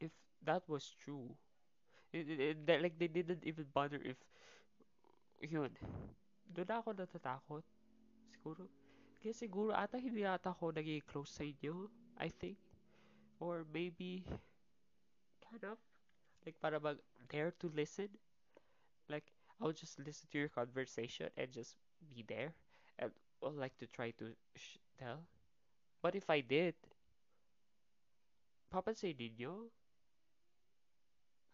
[0.00, 0.10] If
[0.44, 1.36] that was true,
[2.12, 4.16] it, it, it- like they didn't even bother if
[5.50, 5.70] yun.
[6.54, 7.64] Doon ako natatakot.
[8.32, 8.66] Siguro.
[9.20, 11.90] Kaya siguro ata hindi ata ako naging close sa inyo.
[12.18, 12.58] I think.
[13.40, 14.24] Or maybe
[15.50, 15.78] kind of.
[16.44, 18.08] Like para mag dare to listen.
[19.08, 21.76] Like I'll just listen to your conversation and just
[22.14, 22.54] be there.
[22.98, 23.10] And
[23.42, 25.24] I'll like to try to sh- tell.
[26.02, 26.74] But if I did,
[28.70, 29.70] papansin ninyo?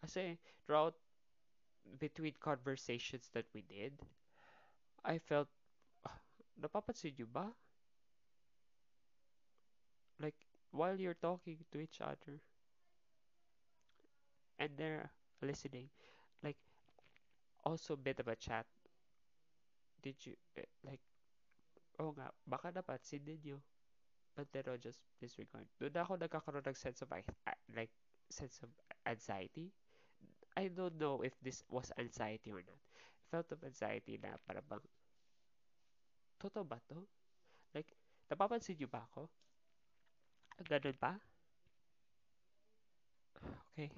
[0.01, 0.95] Kasi throughout
[1.99, 3.93] between conversations that we did,
[5.05, 5.49] I felt,
[6.61, 7.45] napapansin nyo ba?
[10.19, 10.35] Like,
[10.71, 12.41] while you're talking to each other
[14.59, 15.89] and they're listening,
[16.43, 16.57] like,
[17.65, 18.65] also bit of a chat,
[20.01, 21.01] did you, eh, like,
[21.99, 23.61] oh nga, baka napansin ninyo.
[24.35, 25.69] But then I'll just disregard.
[25.77, 27.91] Doon ako nagkakaroon ng sense of, like,
[28.33, 28.69] sense of
[29.05, 29.69] anxiety.
[30.57, 32.81] I don't know if this was anxiety or not.
[33.33, 34.83] Felt of anxiety na parang bang,
[36.41, 36.97] totoo ba to?
[37.75, 37.91] Like,
[38.29, 39.29] napapansin niyo ba ako?
[40.69, 41.11] Ganun ba?
[43.73, 43.89] Okay.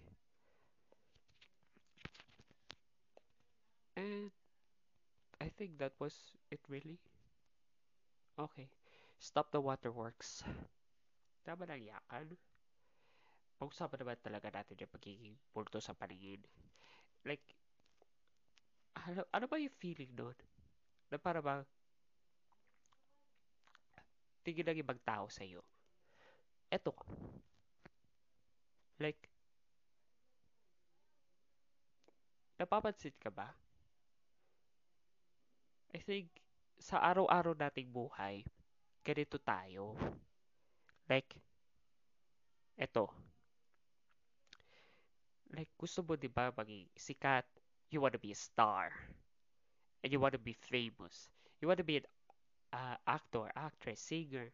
[3.97, 4.31] And
[5.39, 6.99] I think that was it really.
[8.39, 8.69] Okay.
[9.19, 10.43] Stop the waterworks.
[11.45, 12.27] Tama ng yakan.
[13.59, 16.39] Pag-usapan naman talaga natin yung pagiging multo sa paningin.
[17.29, 17.43] Like,
[18.96, 20.36] ano, ano ba yung feeling nun?
[21.12, 21.64] Na para ba
[24.46, 25.62] tingin ng ibang tao sa'yo?
[26.70, 26.93] Eto.
[29.00, 29.30] Like,
[32.60, 33.48] napapansin ka ba?
[35.96, 36.28] I think,
[36.78, 38.43] sa araw-araw nating buhay,
[39.02, 39.96] ganito tayo.
[41.10, 41.36] Like,
[42.78, 43.10] eto.
[45.56, 47.46] Like, gusto mo, di ba, maging sikat?
[47.89, 48.91] You wanna be a star.
[50.03, 51.29] And you wanna be famous.
[51.61, 52.05] You wanna be an
[52.73, 54.51] uh, actor, actress, singer.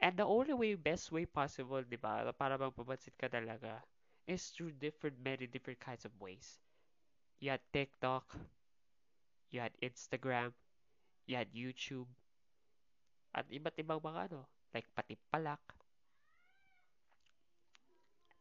[0.00, 3.82] And the only way, best way possible, di ba, para magpapansin ka talaga,
[4.26, 6.58] is through different, many different kinds of ways.
[7.40, 8.36] You had TikTok,
[9.50, 10.52] you had Instagram,
[11.26, 12.06] you had YouTube,
[13.34, 15.60] at iba't ibang mga ano, like pati palak.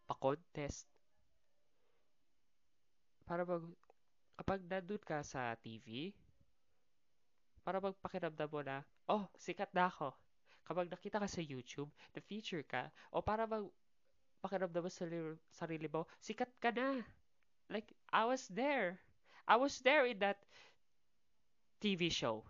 [0.07, 0.87] pa-contest.
[3.25, 3.65] Para bang,
[4.35, 6.11] kapag nandun ka sa TV,
[7.65, 10.13] para bang pakiramdam mo na, oh, sikat na ako.
[10.65, 13.65] Kapag nakita ka sa YouTube, na-feature ka, o para bang
[14.45, 15.09] pakiramdam mo sa
[15.49, 17.01] sarili mo, sikat ka na.
[17.65, 19.01] Like, I was there.
[19.49, 20.37] I was there in that
[21.81, 22.45] TV show.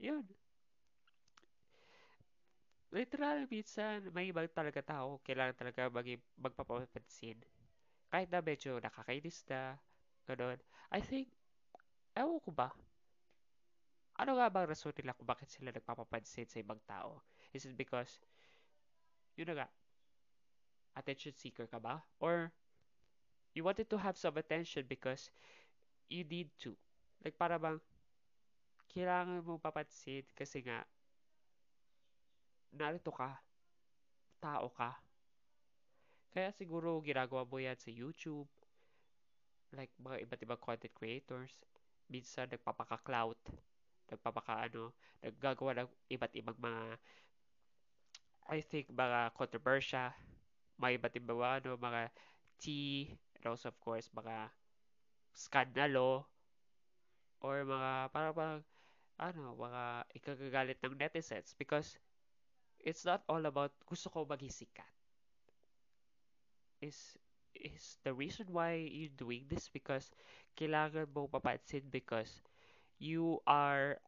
[0.00, 0.24] Yun.
[2.92, 7.36] Literal, minsan, may ibang talaga tao, kailangan talaga maging magpapapansin.
[8.08, 9.76] Kahit na medyo nakakainis na,
[10.26, 10.58] ganun.
[10.90, 11.30] I think,
[12.18, 12.74] ewan ko ba,
[14.16, 17.20] ano nga bang rason nila kung bakit sila nagpapapansin sa ibang tao?
[17.52, 18.18] Is it because,
[19.36, 19.68] yun na nga,
[20.96, 22.00] attention seeker ka ba?
[22.18, 22.50] Or,
[23.52, 25.28] you wanted to have some attention because
[26.08, 26.76] you need to.
[27.20, 27.80] Like, para bang,
[28.88, 30.88] kailangan mo papansin kasi nga,
[32.72, 33.36] narito ka,
[34.40, 34.96] tao ka.
[36.32, 38.48] Kaya siguro ginagawa mo yan sa YouTube,
[39.74, 41.52] like mga iba't ibang content creators,
[42.06, 43.38] minsan nagpapaka-clout,
[44.10, 44.94] nagpapaka ano,
[45.24, 46.82] naggagawa ng iba't ibang mga
[48.46, 50.14] I think mga controversya,
[50.78, 52.02] mga iba't ibang ano, mga
[52.62, 54.54] tea, and also of course mga
[55.34, 56.24] skandalo
[57.42, 58.54] or mga parang mga
[59.16, 59.82] ano, mga
[60.14, 61.96] ikagagalit ng netizens because
[62.80, 64.92] it's not all about gusto ko maging sikat.
[66.84, 67.16] Is
[67.60, 70.10] is the reason why you're doing this because
[70.56, 71.28] kailangan mo
[71.90, 72.42] because
[72.98, 73.98] you are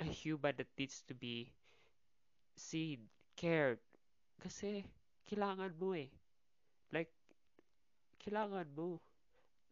[0.00, 1.52] a human that needs to be
[2.56, 3.78] seen, cared.
[4.40, 4.84] Kasi,
[5.28, 6.08] kailangan mo eh.
[6.92, 7.12] Like,
[8.20, 9.00] kailangan mo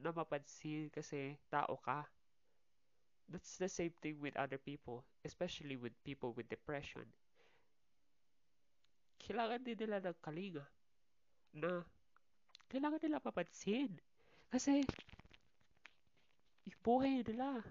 [0.00, 2.06] na mapansin kasi tao ka.
[3.28, 7.04] That's the same thing with other people, especially with people with depression.
[9.20, 10.64] Kailangan din nila ng kalinga
[11.56, 11.84] na
[12.74, 13.94] kailangan nila mapansin.
[14.50, 14.82] Kasi,
[16.66, 17.62] yung buhay nila,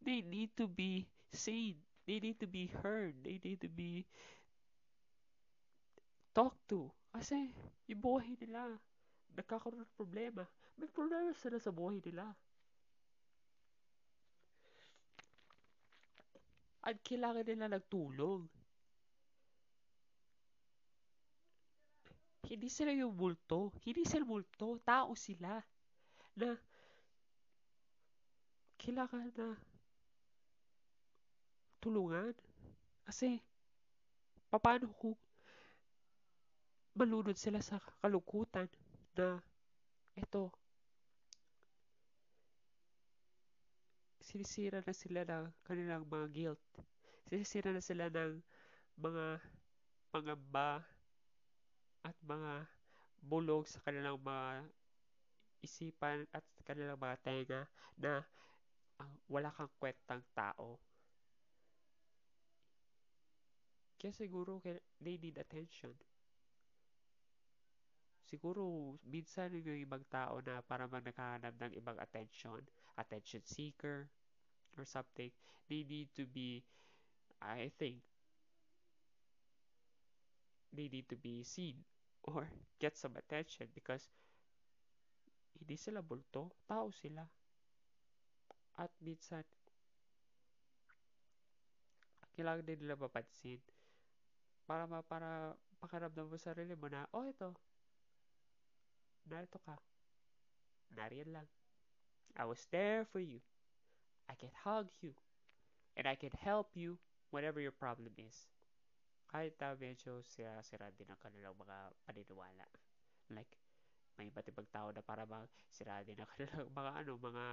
[0.00, 1.04] they need to be
[1.36, 1.76] seen.
[2.08, 3.12] They need to be heard.
[3.20, 4.08] They need to be
[6.32, 6.88] talked to.
[7.12, 7.52] Kasi,
[7.92, 8.72] yung buhay nila,
[9.36, 10.48] nagkakaroon ng problema.
[10.80, 12.32] May problema sila sa buhay nila.
[16.82, 18.48] At kailangan nila nagtulong.
[22.42, 23.70] Hindi sila yung multo.
[23.86, 24.78] Hindi sila multo.
[24.82, 25.62] Tao sila.
[26.34, 26.58] Na
[28.82, 29.54] kailangan na
[31.78, 32.34] tulungan.
[33.06, 33.38] Kasi,
[34.50, 35.14] paano kung
[36.98, 38.66] malunod sila sa kalungkutan
[39.14, 39.38] na
[40.18, 40.50] ito,
[44.22, 46.66] sinisira na sila ng kanilang mga guilt.
[47.30, 48.38] Sinisira na sila ng
[48.98, 49.40] mga
[50.12, 50.84] pangamba
[52.02, 52.66] at mga
[53.22, 54.66] bulog sa kanilang mga
[55.62, 57.62] isipan at kanilang mga tenga
[57.94, 58.26] na
[58.98, 60.78] uh, wala kang kwentang tao.
[64.02, 64.58] Kaya siguro
[64.98, 65.94] they need attention.
[68.26, 72.64] Siguro, minsan yung ibang tao na para mag nakahanap ng ibang attention,
[72.96, 74.08] attention seeker,
[74.74, 75.28] or something,
[75.68, 76.64] they need to be,
[77.44, 78.00] I think,
[80.72, 81.84] they need to be seen
[82.24, 82.48] or
[82.78, 84.08] get some attention because
[85.58, 87.22] hindi sila bulto, tao sila.
[88.78, 89.44] At minsan,
[92.32, 93.60] kailangan din nila mapansin
[94.64, 97.52] para ma, para pakiramdam mo sarili mo na, oh, ito,
[99.28, 99.76] narito ka.
[100.96, 101.48] Nariyan lang.
[102.36, 103.40] I was there for you.
[104.28, 105.12] I can hug you.
[105.96, 106.96] And I can help you
[107.30, 108.48] whatever your problem is.
[109.32, 112.68] Kahit na medyo sira-sira din ang kanilang mga paniniwala.
[113.32, 113.56] Like,
[114.20, 117.46] may iba't ibang tao na para bang sira din ang kanilang mga ano, mga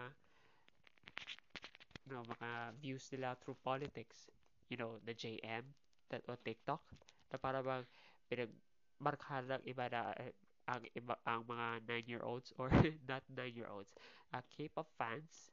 [2.12, 2.50] no, mga
[2.84, 4.28] views nila through politics.
[4.68, 5.64] You know, the JM
[6.12, 6.84] that on TikTok
[7.32, 7.88] na para bang
[8.28, 10.36] pinagmarkahan ng iba na eh,
[10.70, 12.70] ang iba ang mga 9-year-olds or
[13.10, 13.96] not 9-year-olds,
[14.36, 15.50] uh, K-pop fans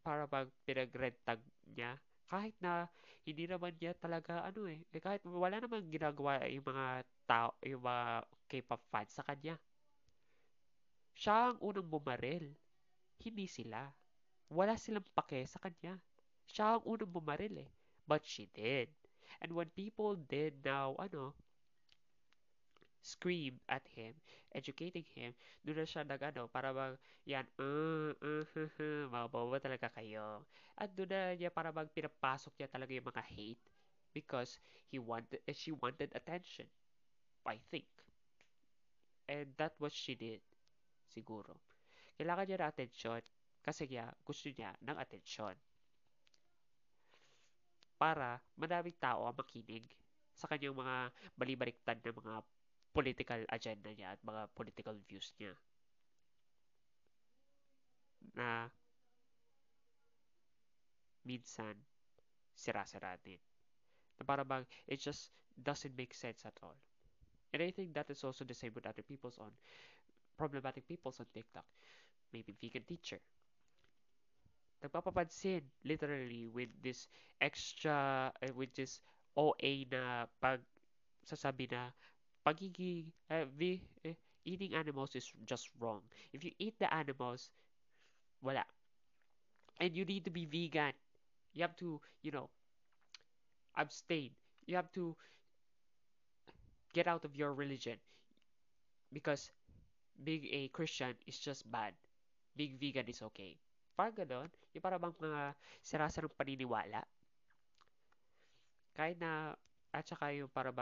[0.00, 1.40] para bang pinag-red tag
[1.76, 2.00] niya
[2.30, 2.86] kahit na
[3.26, 6.86] hindi naman niya talaga ano eh, eh kahit wala naman ginagawa yung mga
[7.26, 9.58] tao yung mga K-pop fans sa kanya.
[11.14, 12.54] Siya ang unang bumaril.
[13.20, 13.90] Hindi sila.
[14.48, 15.98] Wala silang pake sa kanya.
[16.48, 17.70] Siya ang unang bumaril eh.
[18.08, 18.90] But she did.
[19.42, 21.34] And when people did now ano
[23.00, 24.12] scream at him,
[24.52, 25.32] educating him,
[25.64, 26.94] doon na siya nag ano, para bang,
[27.24, 30.44] yan, uh, uh, uh, uh, mga bobo talaga kayo.
[30.76, 33.64] At doon na niya para bang pinapasok niya talaga yung mga hate
[34.12, 34.60] because
[34.92, 36.68] he wanted, she wanted attention.
[37.46, 37.88] I think.
[39.30, 40.44] And that what she did,
[41.08, 41.56] siguro.
[42.20, 43.22] Kailangan niya ng atensyon
[43.64, 45.56] kasi niya, gusto niya ng atensyon.
[47.96, 49.88] Para madaming tao ang makinig
[50.32, 50.96] sa kanyang mga
[51.36, 52.34] balibaliktad na mga
[52.90, 55.54] political agenda niya at mga political views niya.
[58.34, 58.70] Na
[61.24, 61.76] minsan
[62.56, 63.38] sira-sira din.
[64.18, 66.76] Na para bang it just doesn't make sense at all.
[67.52, 69.50] And I think that is also the same with other people's on
[70.38, 71.66] problematic people's on TikTok.
[72.32, 73.18] Maybe vegan teacher.
[74.80, 77.08] Nagpapapansin literally with this
[77.40, 79.00] extra uh, with this
[79.36, 80.64] OA na pag
[81.26, 81.92] sasabi na
[82.46, 83.12] pagiging
[83.56, 84.14] ve, uh,
[84.44, 86.00] eating animals is just wrong.
[86.32, 87.50] If you eat the animals,
[88.42, 88.64] wala.
[89.80, 90.92] And you need to be vegan.
[91.52, 92.50] You have to, you know,
[93.76, 94.30] abstain.
[94.66, 95.16] You have to
[96.92, 97.96] get out of your religion
[99.12, 99.50] because
[100.24, 101.94] being a Christian is just bad.
[102.56, 103.56] Being vegan is okay.
[103.96, 104.16] Parang
[104.72, 107.04] yung parang mga sirasarang paniniwala.
[108.96, 109.54] Kahit na,
[109.92, 110.74] at saka yung parang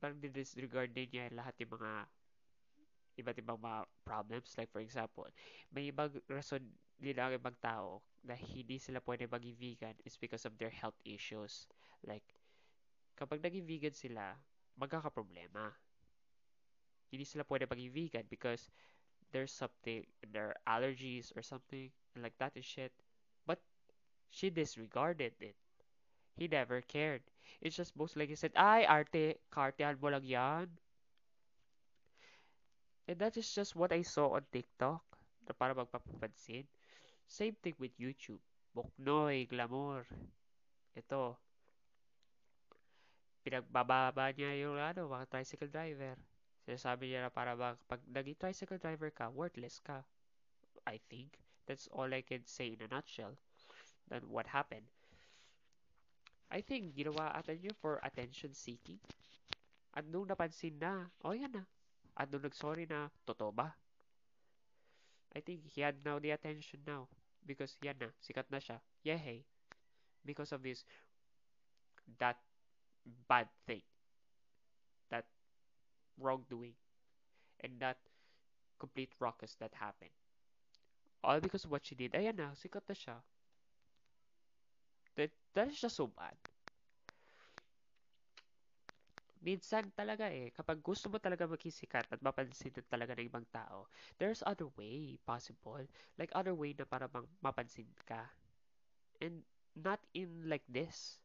[0.00, 1.92] parang disregard din niya lahat yung mga
[3.20, 4.56] iba't ibang mga problems.
[4.56, 5.28] Like for example,
[5.70, 6.64] may ibang rason
[7.00, 10.96] nila ang ibang tao na hindi sila pwede maging vegan is because of their health
[11.04, 11.68] issues.
[12.04, 12.24] Like,
[13.16, 14.36] kapag naging vegan sila,
[14.76, 15.72] magkakaproblema.
[17.10, 18.68] Hindi sila pwede maging vegan because
[19.32, 22.92] there's something, their allergies or something like that and shit.
[23.44, 23.58] But
[24.30, 25.56] she disregarded it.
[26.40, 27.20] He never cared.
[27.60, 30.72] It's just most like he said, ay, arte, kartehan mo lang yan.
[33.04, 35.04] And that is just what I saw on TikTok
[35.44, 36.64] na para magpapapansin.
[37.28, 38.40] Same thing with YouTube.
[38.72, 40.08] Buknoy, glamour.
[40.96, 41.36] Ito.
[43.44, 46.16] Pinagbababa niya yung ano, mga tricycle driver.
[46.64, 50.00] Sinasabi niya na para bang pag naging tricycle driver ka, worthless ka.
[50.88, 51.36] I think.
[51.68, 53.36] That's all I can say in a nutshell.
[54.08, 54.88] Then what happened?
[56.50, 58.98] I think ginawa ata niya for attention seeking.
[59.94, 61.62] At nung napansin na, oh yan na.
[62.18, 63.70] At nung nag-sorry na, totoo ba?
[65.30, 67.06] I think he had now the attention now.
[67.46, 68.82] Because yan na, sikat na siya.
[69.06, 69.46] Yehey.
[70.26, 70.82] Because of his
[72.18, 72.36] that
[73.30, 73.82] bad thing.
[75.10, 75.26] That
[76.18, 76.74] wrongdoing.
[77.62, 77.98] And that
[78.78, 80.10] complete ruckus that happened.
[81.22, 82.12] All because of what she did.
[82.12, 83.16] Ayan na, sikat na siya.
[85.54, 86.34] That, is just so bad.
[89.40, 93.88] Minsan talaga eh, kapag gusto mo talaga magkisikat at mapansin na talaga ng ibang tao,
[94.20, 95.80] there's other way possible.
[96.20, 98.28] Like other way na para bang mapansin ka.
[99.24, 99.40] And
[99.72, 101.16] not in like this.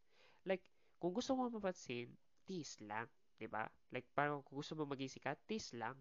[0.47, 0.63] Like,
[1.03, 2.07] kung gusto mo mapansin,
[2.47, 3.11] tease lang.
[3.51, 3.67] ba?
[3.91, 5.99] Like parang kung gusto mo maging sikat, tease lang.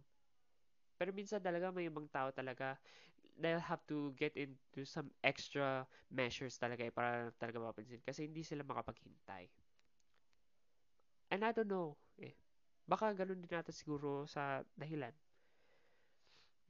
[0.95, 2.79] Pero minsan talaga may ibang tao talaga
[3.41, 8.43] they'll have to get into some extra measures talaga eh, para talaga mapansin kasi hindi
[8.47, 9.49] sila makapaghintay.
[11.31, 12.33] And I don't know, eh,
[12.89, 15.13] baka ganun din natin siguro sa dahilan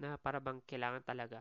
[0.03, 1.41] na para bang kailangan talaga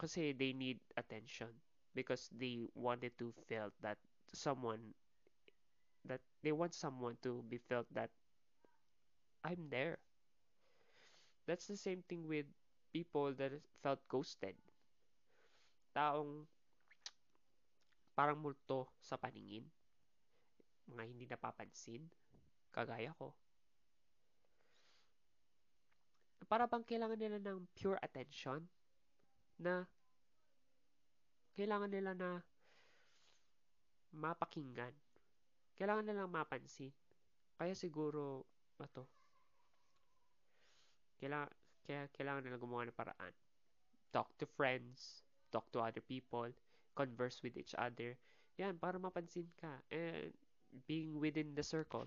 [0.00, 1.48] kasi they need attention
[1.94, 3.96] because they wanted to feel that
[4.32, 4.92] someone
[6.04, 8.10] that they want someone to be felt that
[9.44, 9.98] I'm there.
[11.46, 12.46] That's the same thing with
[12.96, 13.52] people that
[13.84, 14.56] felt ghosted.
[15.92, 16.48] Taong
[18.16, 19.68] parang multo sa paningin.
[20.88, 22.08] Mga hindi napapansin.
[22.72, 23.36] Kagaya ko.
[26.48, 28.64] Para bang kailangan nila ng pure attention
[29.60, 29.84] na
[31.52, 32.40] kailangan nila na
[34.16, 34.94] mapakinggan.
[35.76, 36.94] Kailangan nilang mapansin.
[37.60, 38.46] Kaya siguro,
[38.80, 39.04] ato,
[41.20, 41.52] kailangan,
[41.86, 43.32] kaya kailangan nila gumawa ng paraan.
[44.10, 45.22] Talk to friends,
[45.54, 46.50] talk to other people,
[46.98, 48.18] converse with each other.
[48.58, 49.70] Yan, para mapansin ka.
[49.94, 50.34] And
[50.90, 52.04] being within the circle.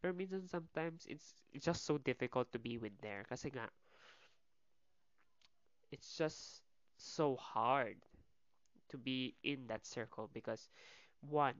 [0.00, 3.28] Pero minsan sometimes it's, it's just so difficult to be with there.
[3.28, 3.68] Kasi nga,
[5.92, 6.64] it's just
[6.96, 7.96] so hard
[8.88, 10.70] to be in that circle because
[11.20, 11.54] one,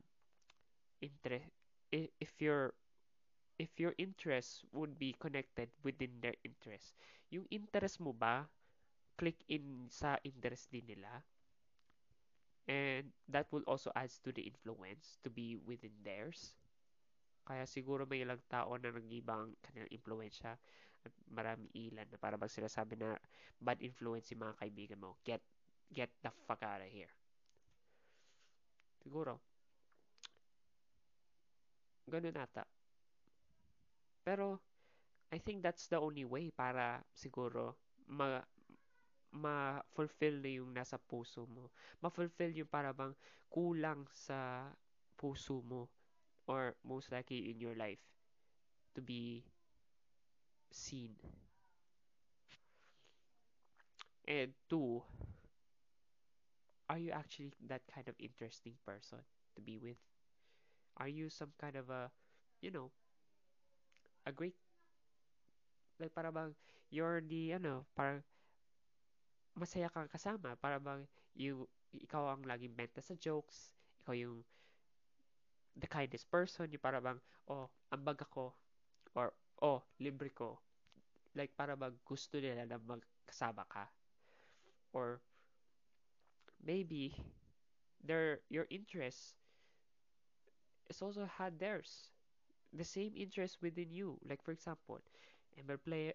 [1.01, 1.45] interest
[1.93, 2.73] if your
[3.61, 6.97] if your interest would be connected within their interest.
[7.29, 8.49] Yung interest mo ba
[9.21, 11.21] click in sa interest din nila?
[12.65, 16.57] And that will also adds to the influence to be within theirs.
[17.45, 20.57] Kaya siguro may ilang tao na nag-ibang kanilang impluensya
[21.05, 23.21] at marami ilan na para bang sinasabi na
[23.61, 25.21] bad influence yung mga kaibigan mo.
[25.21, 25.45] Get
[25.93, 27.13] get the fuck out of here.
[29.05, 29.37] Siguro.
[32.09, 32.80] Ganun ata.
[34.31, 34.63] Pero,
[35.35, 37.75] I think that's the only way para siguro
[38.07, 38.39] ma
[39.33, 41.71] ma-fulfill na yung nasa puso mo.
[42.03, 43.15] Ma-fulfill yung para bang
[43.51, 44.71] kulang sa
[45.19, 45.91] puso mo
[46.47, 48.03] or most likely in your life
[48.95, 49.43] to be
[50.71, 51.17] seen.
[54.29, 55.03] And two,
[56.89, 59.19] are you actually that kind of interesting person
[59.55, 59.97] to be with?
[60.99, 62.11] Are you some kind of a,
[62.61, 62.91] you know,
[64.27, 64.57] a great,
[65.99, 66.55] like para bang
[66.91, 68.21] you're the, ano, parang
[69.55, 70.59] masaya kang kasama.
[70.59, 73.71] Para bang you, ikaw ang laging benta sa jokes.
[74.03, 74.43] Ikaw yung
[75.79, 76.69] the kindest person.
[76.71, 78.53] Yung para bang, oh, ambag ako.
[79.15, 80.59] Or, oh, libre ko.
[81.35, 83.87] Like, para bang gusto nila na magkasama ka.
[84.91, 85.23] Or,
[86.59, 87.15] maybe,
[88.03, 89.39] their, your interests
[90.91, 92.11] is also had theirs.
[92.71, 94.19] The same interest within you.
[94.23, 95.03] Like, for example,
[95.59, 96.15] ML player,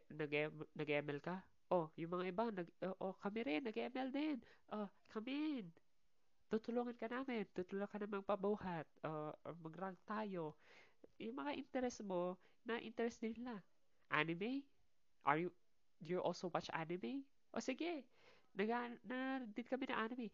[0.76, 1.44] nag-ML ka?
[1.68, 4.38] Oh, yung mga iba, nag, oh, oh kami rin, nag-ML din.
[4.72, 5.68] Oh, kami in.
[6.48, 7.44] Tutulungan ka namin.
[7.52, 8.86] Tutulungan ka namang pabuhat.
[9.02, 10.56] Uh, mag-rank tayo.
[11.20, 13.62] Yung mga interest mo, na interest nila.
[14.10, 14.66] Anime?
[15.26, 15.50] Are you,
[16.02, 17.26] do you also watch anime?
[17.54, 18.06] O sige,
[18.58, 18.70] nag
[19.06, 20.28] na din kami ng anime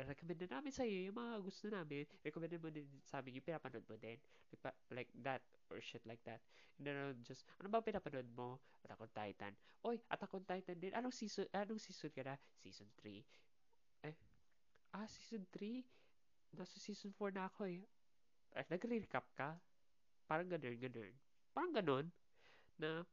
[0.00, 2.08] recommend na namin sa iyo yung mga gusto namin.
[2.24, 4.16] Recommend mo din sa amin yung pinapanood mo din.
[4.52, 6.40] Like, like that or shit like that.
[6.80, 8.56] And then uh, just, ano ba pinapanood mo?
[8.84, 9.52] Attack on Titan.
[9.84, 10.92] Oy, Attack on Titan din.
[10.96, 12.36] Anong season, anong season ka na?
[12.64, 13.20] Season 3.
[14.08, 14.16] Eh,
[14.96, 15.84] ah, season 3?
[16.56, 17.84] Nasa season 4 na ako eh.
[18.56, 19.56] Eh, nagre-recap ka?
[20.28, 21.12] Parang ganun, ganun.
[21.52, 22.06] Parang ganun.
[22.76, 23.04] Na,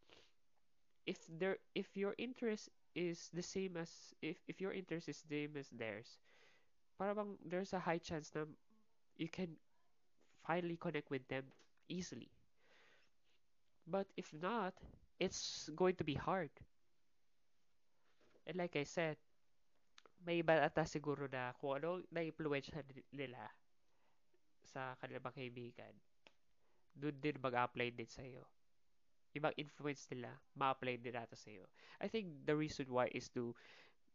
[1.07, 5.47] if there, if your interest is the same as, if, if your interest is the
[5.47, 6.19] same as theirs,
[6.99, 8.43] para bang there's a high chance na
[9.15, 9.55] you can
[10.43, 11.47] finally connect with them
[11.87, 12.27] easily.
[13.87, 14.75] But if not,
[15.19, 16.51] it's going to be hard.
[18.45, 19.15] And like I said,
[20.25, 22.69] may iba ata siguro na kung ano na-influence
[23.15, 23.39] nila
[24.67, 25.93] sa kanilang mga kaibigan,
[26.93, 28.43] doon din mag-apply din sa iyo.
[29.33, 31.65] Ibang influence nila, ma-apply din natin sa iyo.
[32.03, 33.55] I think the reason why is to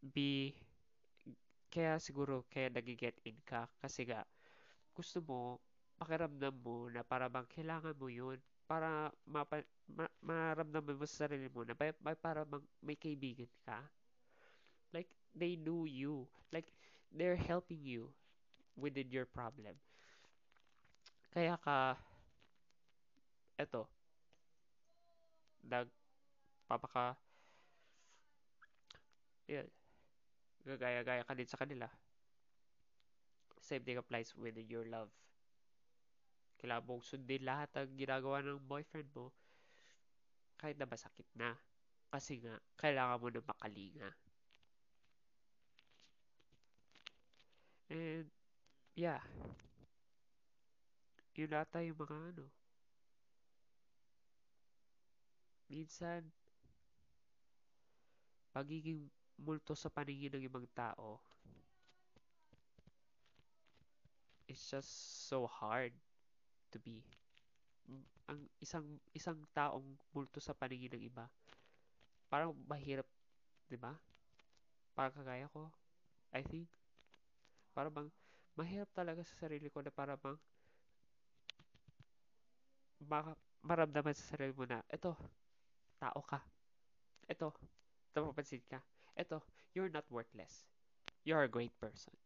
[0.03, 0.53] be
[1.75, 3.63] kaya siguro, kaya nagiget in ka.
[3.83, 4.21] Kasi nga,
[4.97, 5.41] gusto mo,
[6.01, 8.39] pakiramdam mo na para bang kailangan mo yun
[8.71, 13.51] para mapa, ma, maramdaman mo sa sarili mo na may, may para bang may kaibigan
[13.67, 13.79] ka.
[14.93, 16.27] Like, they know you.
[16.53, 16.73] Like,
[17.13, 18.09] they're helping you
[18.77, 19.77] within your problem.
[21.35, 21.99] Kaya ka,
[23.59, 23.89] eto,
[25.63, 25.89] nag,
[26.69, 27.17] papaka,
[29.49, 29.69] yun,
[30.65, 31.87] gagaya-gaya ka din sa kanila.
[33.61, 35.13] Same thing applies with your love.
[36.61, 39.33] Kailangan mong sundin lahat ng ginagawa ng boyfriend mo
[40.57, 41.53] kahit na masakit na.
[42.09, 44.11] Kasi nga, kailangan mo na makalinga.
[47.93, 48.29] And,
[48.97, 49.21] yeah.
[51.35, 52.47] Yun ata yung mga ano.
[55.69, 56.31] Minsan,
[58.55, 61.19] pagiging multo sa paningin ng ibang tao
[64.49, 64.91] it's just
[65.27, 65.93] so hard
[66.71, 67.03] to be.
[68.31, 71.29] Ang isang isang taong multo sa paningin ng iba
[72.31, 73.07] parang mahirap
[73.69, 73.95] 'di ba?
[74.97, 75.69] Parang kagaya ko
[76.33, 76.71] I think
[77.75, 78.09] para bang
[78.55, 80.39] mahirap talaga sa sarili ko na para bang
[83.05, 85.13] maka, maramdaman sa sarili mo na ito
[86.01, 86.41] tao ka.
[87.29, 87.53] Ito
[88.15, 88.79] napapansin ka
[89.17, 89.43] Eto,
[89.75, 90.67] you're not worthless.
[91.25, 92.17] You're a great person.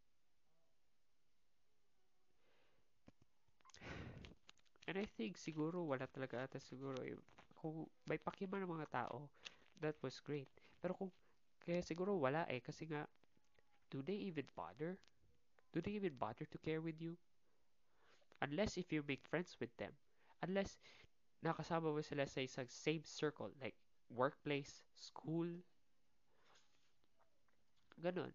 [4.88, 7.14] And I think siguro wala talaga ata siguro eh.
[7.54, 9.30] Kung may pakiman ng mga tao,
[9.78, 10.48] that was great.
[10.82, 11.10] Pero kung
[11.62, 13.06] kaya siguro wala eh kasi nga
[13.92, 14.98] do they even bother?
[15.72, 17.16] Do they even bother to care with you?
[18.42, 19.92] Unless if you make friends with them.
[20.42, 20.76] Unless
[21.44, 23.76] nakasama mo sila sa isang same circle like
[24.10, 25.46] workplace, school,
[28.02, 28.32] Ganon.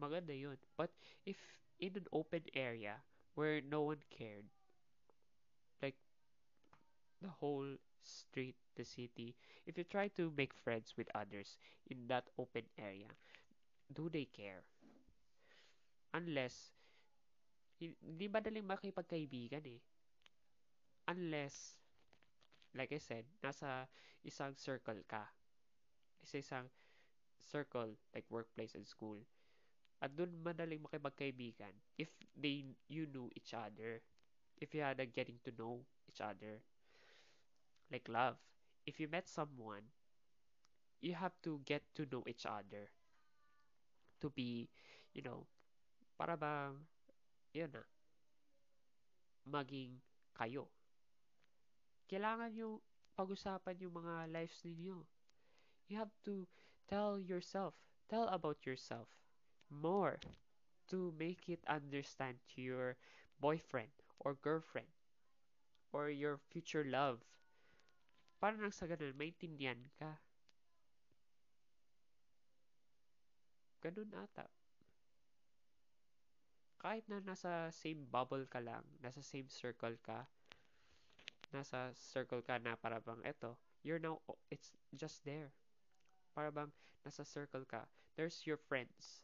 [0.00, 0.58] Maganda yun.
[0.76, 0.90] But
[1.24, 1.36] if
[1.78, 2.96] in an open area
[3.34, 4.46] where no one cared,
[5.82, 5.96] like
[7.22, 9.34] the whole street, the city,
[9.66, 11.56] if you try to make friends with others
[11.88, 13.08] in that open area,
[13.94, 14.64] do they care?
[16.14, 16.70] Unless,
[17.80, 19.80] hindi madaling makipagkaibigan eh.
[21.08, 21.76] Unless,
[22.74, 23.88] like I said, nasa
[24.22, 25.26] isang circle ka.
[26.22, 26.66] Isa isang
[27.42, 29.18] circle like workplace and school.
[30.02, 34.02] At doon madaling makipagkaibigan if they you knew each other.
[34.60, 36.62] If you had a getting to know each other.
[37.90, 38.36] like love.
[38.86, 39.82] If you met someone,
[41.02, 42.90] you have to get to know each other
[44.20, 44.68] to be,
[45.14, 45.46] you know,
[46.18, 46.76] para bang,
[47.54, 47.82] yun na,
[49.44, 50.00] maging
[50.32, 50.64] kayo.
[52.10, 52.76] Kailangan yung
[53.16, 54.96] pag-usapan yung mga lives ninyo.
[55.90, 56.46] You have to
[56.90, 57.74] tell yourself,
[58.10, 59.08] tell about yourself
[59.70, 60.18] more
[60.90, 62.96] to make it understand to your
[63.40, 63.88] boyfriend
[64.18, 64.88] or girlfriend
[65.92, 67.22] or your future love.
[68.40, 70.18] Para nang sa ganun, maintindihan ka.
[73.84, 74.48] Ganun ata.
[76.80, 80.24] Kahit na nasa same bubble ka lang, nasa same circle ka,
[81.52, 84.16] nasa circle ka na para bang eto, you're now,
[84.48, 85.52] it's just there.
[86.34, 86.72] Para bang
[87.06, 87.86] nasa circle ka.
[88.16, 89.22] There's your friends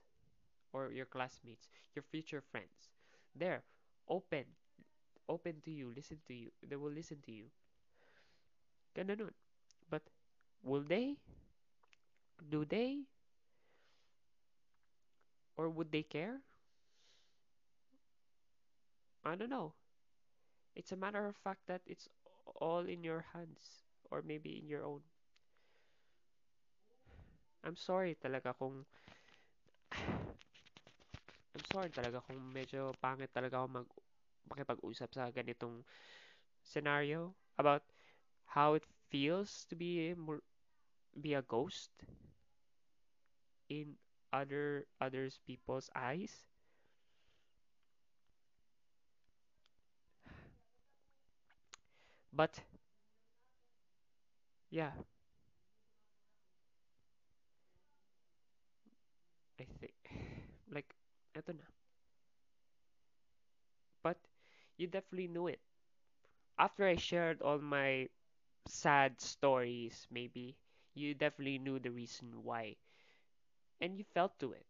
[0.72, 2.90] or your classmates, your future friends.
[3.34, 3.64] There,
[4.09, 4.46] open,
[5.28, 6.50] open to you, listen to you.
[6.62, 7.50] They will listen to you.
[8.94, 9.30] Ganun.
[9.88, 10.02] But,
[10.62, 11.18] will they?
[12.48, 13.04] Do they?
[15.57, 16.40] Or would they care?
[19.24, 19.74] I don't know.
[20.76, 22.09] It's a matter of fact that it's
[22.61, 25.00] all in your hands or maybe in your own.
[27.66, 28.86] I'm sorry talaga kung
[31.56, 33.88] I'm sorry talaga kung medyo pangit talaga ako mag
[34.46, 35.82] makipag-usap sa ganitong
[36.62, 37.82] scenario about
[38.46, 40.14] how it feels to be
[41.20, 41.90] be a ghost
[43.68, 43.96] in
[44.32, 46.44] other others people's eyes.
[52.32, 52.60] But
[54.70, 54.90] yeah,
[61.47, 61.66] eto na.
[64.03, 64.16] But
[64.78, 65.61] you definitely knew it.
[66.59, 68.09] After I shared all my
[68.66, 70.57] sad stories, maybe
[70.94, 72.76] you definitely knew the reason why.
[73.80, 74.66] And you felt to it.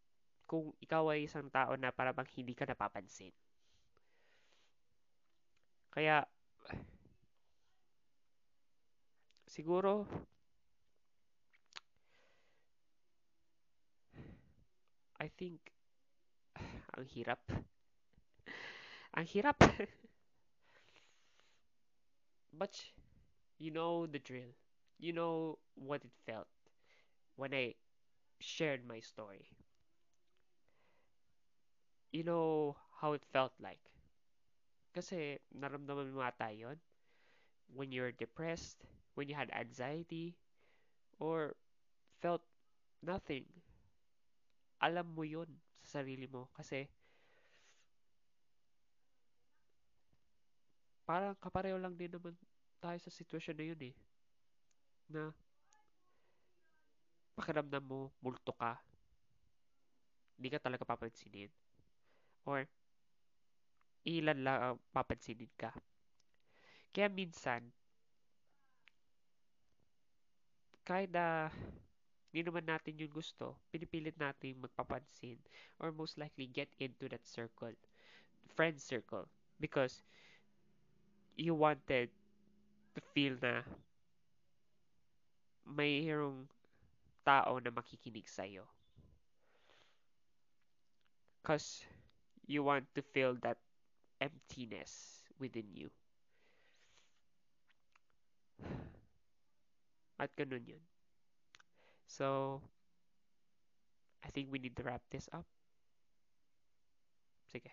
[0.46, 3.34] Kung ikaw ay isang tao na para bang hindi ka napapansin.
[5.90, 6.26] Kaya,
[9.46, 10.06] siguro,
[15.20, 15.75] I think,
[16.96, 17.40] ang hirap.
[19.16, 19.58] ang hirap.
[22.52, 22.84] But,
[23.58, 24.54] you know the drill.
[24.98, 26.48] You know what it felt
[27.36, 27.74] when I
[28.40, 29.48] shared my story.
[32.10, 33.78] You know how it felt like.
[34.96, 36.74] Kasi naramdaman mo ata yun
[37.74, 38.84] when you're depressed,
[39.14, 40.36] when you had anxiety,
[41.20, 41.56] or
[42.22, 42.42] felt
[43.02, 43.46] nothing.
[44.80, 45.48] Alam mo yun
[45.86, 46.90] sa sarili mo kasi
[51.06, 52.34] parang kapareho lang din naman
[52.82, 53.94] tayo sa sitwasyon na yun eh.
[55.06, 55.30] Na
[57.38, 58.82] pakiramdam mo, multo ka.
[60.34, 61.48] Hindi ka talaga papansinin.
[62.42, 62.66] Or,
[64.02, 65.70] ilan lang ang papansinin ka.
[66.90, 67.70] Kaya minsan,
[70.86, 71.50] kahit na
[72.36, 75.40] hindi naman natin yung gusto, pinipilit natin magpapansin
[75.80, 77.72] or most likely get into that circle,
[78.52, 79.24] friend circle.
[79.56, 80.04] Because
[81.32, 82.12] you wanted
[82.92, 83.64] to feel na
[85.64, 86.44] mayroong
[87.24, 88.68] tao na makikinig sa'yo.
[91.40, 91.88] Because
[92.44, 93.56] you want to fill that
[94.20, 95.88] emptiness within you.
[100.20, 100.84] At ganun yun.
[102.06, 102.62] So,
[104.24, 105.46] I think we need to wrap this up.
[107.52, 107.70] Sige.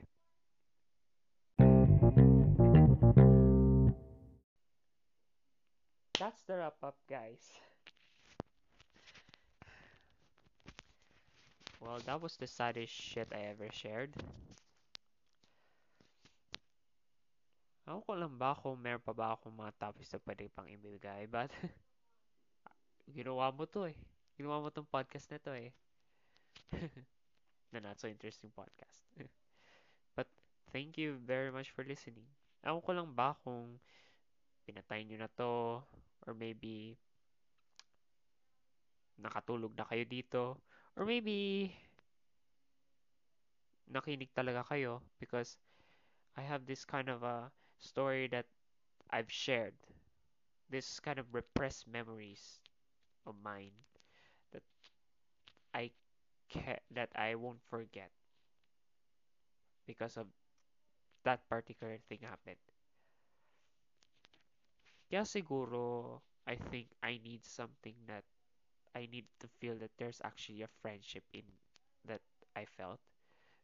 [6.19, 7.41] That's the wrap up, guys.
[11.81, 14.15] Well, that was the saddest shit I ever shared.
[17.83, 21.27] Ako ko lang ba kung meron pa ba akong mga topics na pwede pang ibigay,
[21.27, 21.51] but
[23.15, 23.97] ginawa mo to eh.
[24.33, 25.69] Ginawa mo tong podcast na to eh.
[27.73, 29.05] na not so interesting podcast.
[30.17, 30.27] but
[30.73, 32.25] thank you very much for listening.
[32.65, 33.77] Ako ko lang ba kung
[34.65, 35.81] pinatay nyo na to
[36.25, 36.97] or maybe
[39.21, 40.57] nakatulog na kayo dito
[40.97, 41.69] or maybe
[43.91, 45.57] nakinig talaga kayo because
[46.35, 48.47] I have this kind of a story that
[49.11, 49.75] I've shared.
[50.69, 52.59] This kind of repressed memories
[53.27, 53.73] of mine
[55.73, 55.91] I
[56.49, 58.11] ca- that I won't forget
[59.85, 60.27] because of
[61.25, 62.57] that particular thing happened.
[65.07, 68.25] Kaya siguro, I think I need something that
[68.95, 71.45] I need to feel that there's actually a friendship in
[72.05, 72.21] that
[72.55, 72.99] I felt.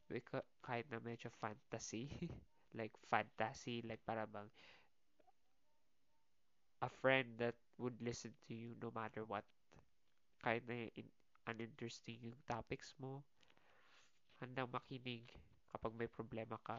[0.10, 2.10] Because kahit na medyo fantasy,
[2.80, 4.50] like fantasy, like para bang
[6.82, 9.44] a friend that would listen to you no matter what.
[10.44, 11.08] Kahit na in,
[11.52, 13.14] uninteresting yung topics mo,
[14.42, 15.26] handang makinig
[15.72, 16.78] kapag may problema ka,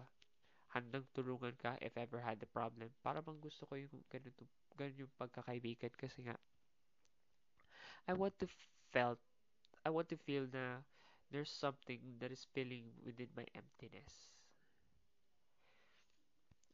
[0.74, 2.88] handang tulungan ka if ever had a problem.
[3.06, 4.42] Para bang gusto ko yung ganito,
[4.78, 6.36] ganun yung pagkakaibigan kasi nga
[8.06, 8.46] I want to
[8.92, 9.18] felt
[9.84, 10.82] I want to feel na
[11.30, 14.30] there's something that is filling within my emptiness.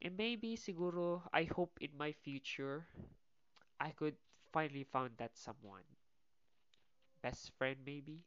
[0.01, 2.87] And maybe siguro I hope in my future
[3.79, 4.17] I could
[4.53, 5.96] finally found that someone.
[7.21, 8.23] Best friend maybe?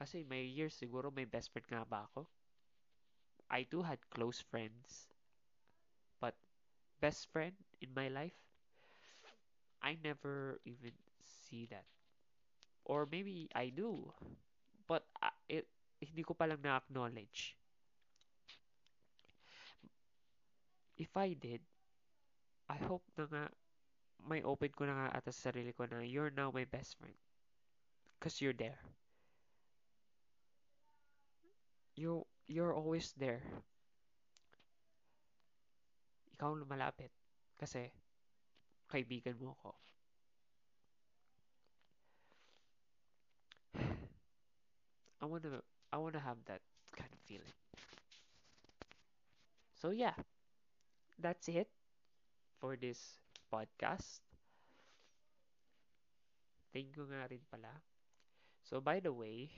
[0.00, 2.24] Kasi my years siguro may best friend nga ba ako?
[3.50, 5.06] I do had close friends,
[6.20, 6.34] but
[7.00, 8.34] best friend in my life,
[9.82, 10.92] I never even
[11.22, 11.84] see that.
[12.84, 14.12] Or maybe I do,
[14.88, 15.68] but uh, it
[16.00, 17.56] hindi ko palang na-acknowledge.
[20.98, 21.62] If I did,
[22.68, 23.42] I hope na nga
[24.30, 27.18] may open ko na nga at sa sarili ko na you're now my best friend.
[28.18, 28.78] Because you're there.
[31.94, 33.42] You, you're always there.
[36.34, 37.10] Ikaw ang lumalapit.
[37.58, 37.90] Kasi,
[38.86, 39.74] kaibigan mo ako.
[45.22, 45.62] I wanna,
[45.92, 46.62] I wanna have that
[46.94, 47.54] kind of feeling.
[49.78, 50.14] So yeah,
[51.18, 51.68] that's it
[52.60, 53.18] for this
[53.52, 54.20] podcast.
[56.72, 57.82] Thank you nga rin pala.
[58.68, 59.50] So by the way,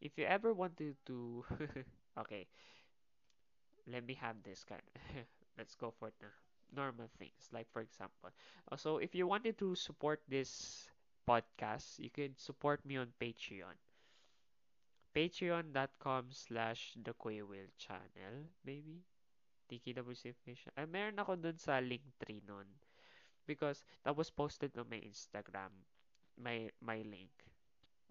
[0.00, 1.44] if you ever wanted to,
[2.18, 2.46] okay,
[3.86, 4.82] let me have this kind.
[5.58, 6.30] Let's go for now.
[6.74, 8.30] Normal things, like for example.
[8.70, 10.86] Uh, So if you wanted to support this
[11.26, 13.74] podcast, you could support me on Patreon.
[15.16, 19.02] Patreon.com slash The Will Channel, maybe?
[19.68, 20.72] TKWC Official.
[20.76, 22.68] Ay, meron ako dun sa link tree nun.
[23.48, 25.72] Because that was posted on my Instagram.
[26.38, 27.34] My, my link.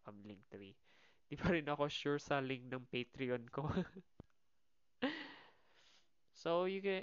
[0.07, 0.75] Um, link tree.
[1.27, 3.67] Di pa rin ako sure sa link ng Patreon ko.
[6.37, 7.01] so you can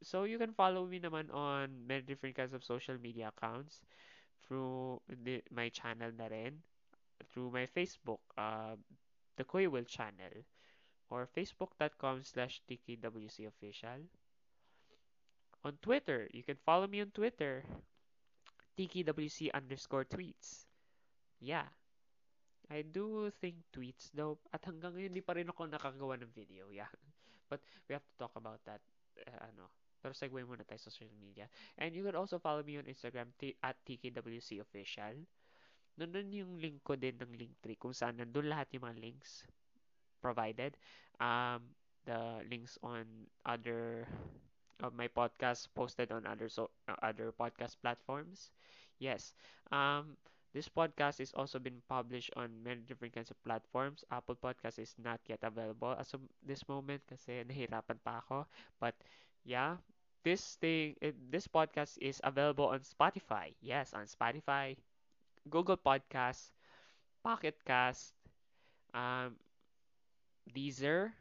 [0.00, 3.82] so you can follow me naman on many different kinds of social media accounts
[4.46, 6.62] through the, my channel na rin
[7.32, 8.78] through my Facebook uh,
[9.36, 10.46] the Kuya Will channel
[11.10, 14.06] or facebook.com slash tkwc official
[15.64, 17.66] on Twitter you can follow me on Twitter
[18.78, 20.65] tkwc underscore tweets
[21.40, 21.68] yeah.
[22.66, 26.70] I do think tweets though at hanggang ngayon di pa rin ako nakagawa ng video
[26.74, 26.90] yeah.
[27.46, 28.82] But we have to talk about that
[29.22, 29.70] uh, ano.
[30.02, 31.46] Pero segue muna tayo sa social media.
[31.78, 35.14] And you can also follow me on Instagram t- at tkwc official.
[35.96, 39.46] Nandun yung link ko din ng link tree kung saan nandun lahat yung mga links
[40.18, 40.74] provided.
[41.22, 41.74] Um
[42.06, 44.06] the links on other
[44.78, 48.50] of my podcast posted on other so uh, other podcast platforms.
[48.98, 49.32] Yes.
[49.70, 50.18] Um
[50.56, 54.04] this podcast is also been published on many different kinds of platforms.
[54.10, 58.48] Apple podcast is not yet available as of this moment kasi nahirapan pa ako.
[58.80, 58.96] But
[59.44, 59.76] yeah
[60.24, 60.96] this thing
[61.28, 63.52] this podcast is available on spotify.
[63.60, 64.80] Yes on spotify
[65.50, 66.50] google podcast
[67.24, 68.14] pocket cast
[68.94, 69.36] um
[70.54, 71.12] deezer.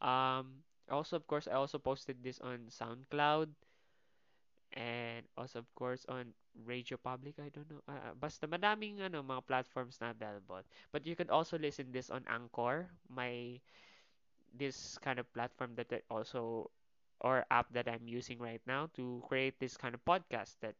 [0.00, 3.48] Um also of course i also posted this on soundcloud
[4.74, 6.34] and also of course on
[6.66, 7.82] radio public i don't know.
[7.88, 10.62] Uh, basta madaming ano mga platforms na available.
[10.92, 13.58] But you can also listen this on anchor my
[14.54, 16.70] this kind of platform that also
[17.20, 20.74] or app that i'm using right now to create this kind of podcast that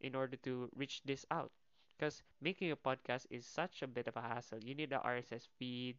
[0.00, 1.50] in order to reach this out.
[1.98, 4.58] Because making a podcast is such a bit of a hassle.
[4.62, 5.96] You need a rss feed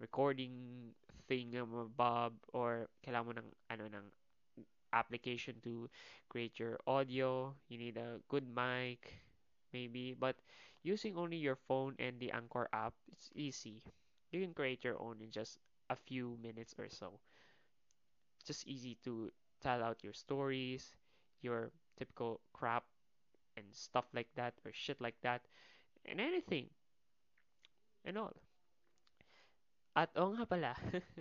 [0.00, 0.90] recording
[1.28, 1.54] thing
[1.96, 4.06] bob or kailangan mo ng ano ng
[4.94, 5.90] application to
[6.30, 7.54] create your audio.
[7.68, 9.12] You need a good mic,
[9.72, 10.14] maybe.
[10.14, 10.36] But
[10.82, 13.82] using only your phone and the Anchor app, it's easy.
[14.32, 15.58] You can create your own in just
[15.90, 17.20] a few minutes or so.
[18.46, 20.94] Just easy to tell out your stories,
[21.42, 22.84] your typical crap
[23.56, 25.42] and stuff like that, or shit like that,
[26.06, 26.70] and anything
[28.04, 28.34] and all.
[29.96, 30.74] At nga pala,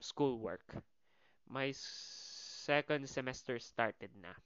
[0.00, 0.64] schoolwork.
[1.48, 4.36] My second semester started na.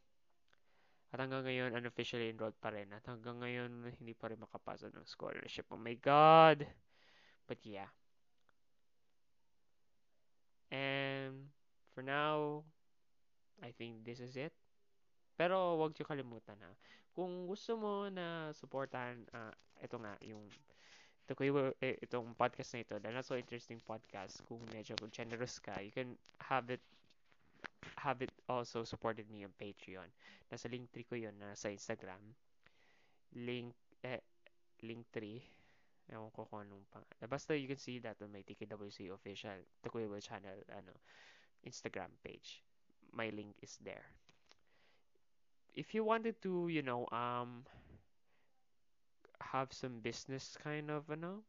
[1.13, 2.89] At hanggang ngayon, unofficially enrolled pa rin.
[2.95, 5.69] At hanggang ngayon, hindi pa rin makapasa ng scholarship.
[5.69, 6.65] Oh my God!
[7.45, 7.93] But yeah.
[10.73, 11.53] And
[11.93, 12.65] for now,
[13.61, 14.57] I think this is it.
[15.37, 16.73] Pero wag niyo kalimutan na.
[17.13, 19.53] Kung gusto mo na supportahan, uh,
[19.85, 20.49] ito nga, yung
[21.23, 25.63] ito ko eh, itong podcast na ito, dahil na so interesting podcast, kung medyo generous
[25.63, 26.83] ka, you can have it
[28.03, 30.11] have it also supported me on Patreon.
[30.51, 32.19] Nasa link tree ko yun na sa Instagram.
[33.39, 34.19] Link, eh,
[34.83, 35.41] link tree.
[36.11, 37.07] Ewan ko kung anong pang...
[37.31, 39.57] Basta you can see that on my TKWC official,
[39.87, 40.93] the Kuya channel, ano,
[41.63, 42.61] Instagram page.
[43.15, 44.05] My link is there.
[45.73, 47.65] If you wanted to, you know, um,
[49.43, 51.43] have some business kind of, ano,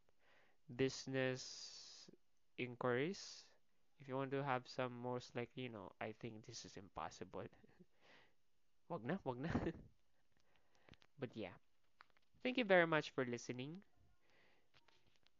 [0.75, 2.09] business
[2.57, 3.45] inquiries,
[4.01, 7.45] if you want to have some most like, you know, I think this is impossible.
[8.89, 9.17] wag na,
[11.19, 11.55] but yeah.
[12.43, 13.81] Thank you very much for listening.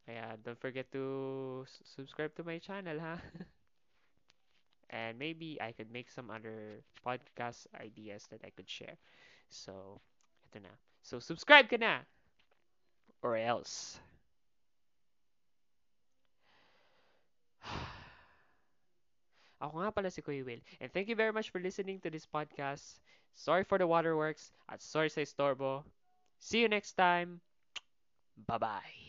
[0.08, 3.20] Yeah, don't forget to subscribe to my channel, ha?
[4.90, 8.96] and maybe I could make some other podcast ideas that I could share.
[9.50, 10.00] So,
[10.48, 10.74] ito na.
[11.04, 12.04] So, subscribe ka!
[13.24, 13.96] Or else.
[19.64, 20.60] Ako nga pala si Kuya Will.
[20.84, 23.00] And thank you very much for listening to this podcast.
[23.34, 25.88] Sorry for the waterworks at sorry sa istorbo.
[26.38, 27.40] See you next time.
[28.36, 29.03] Bye-bye.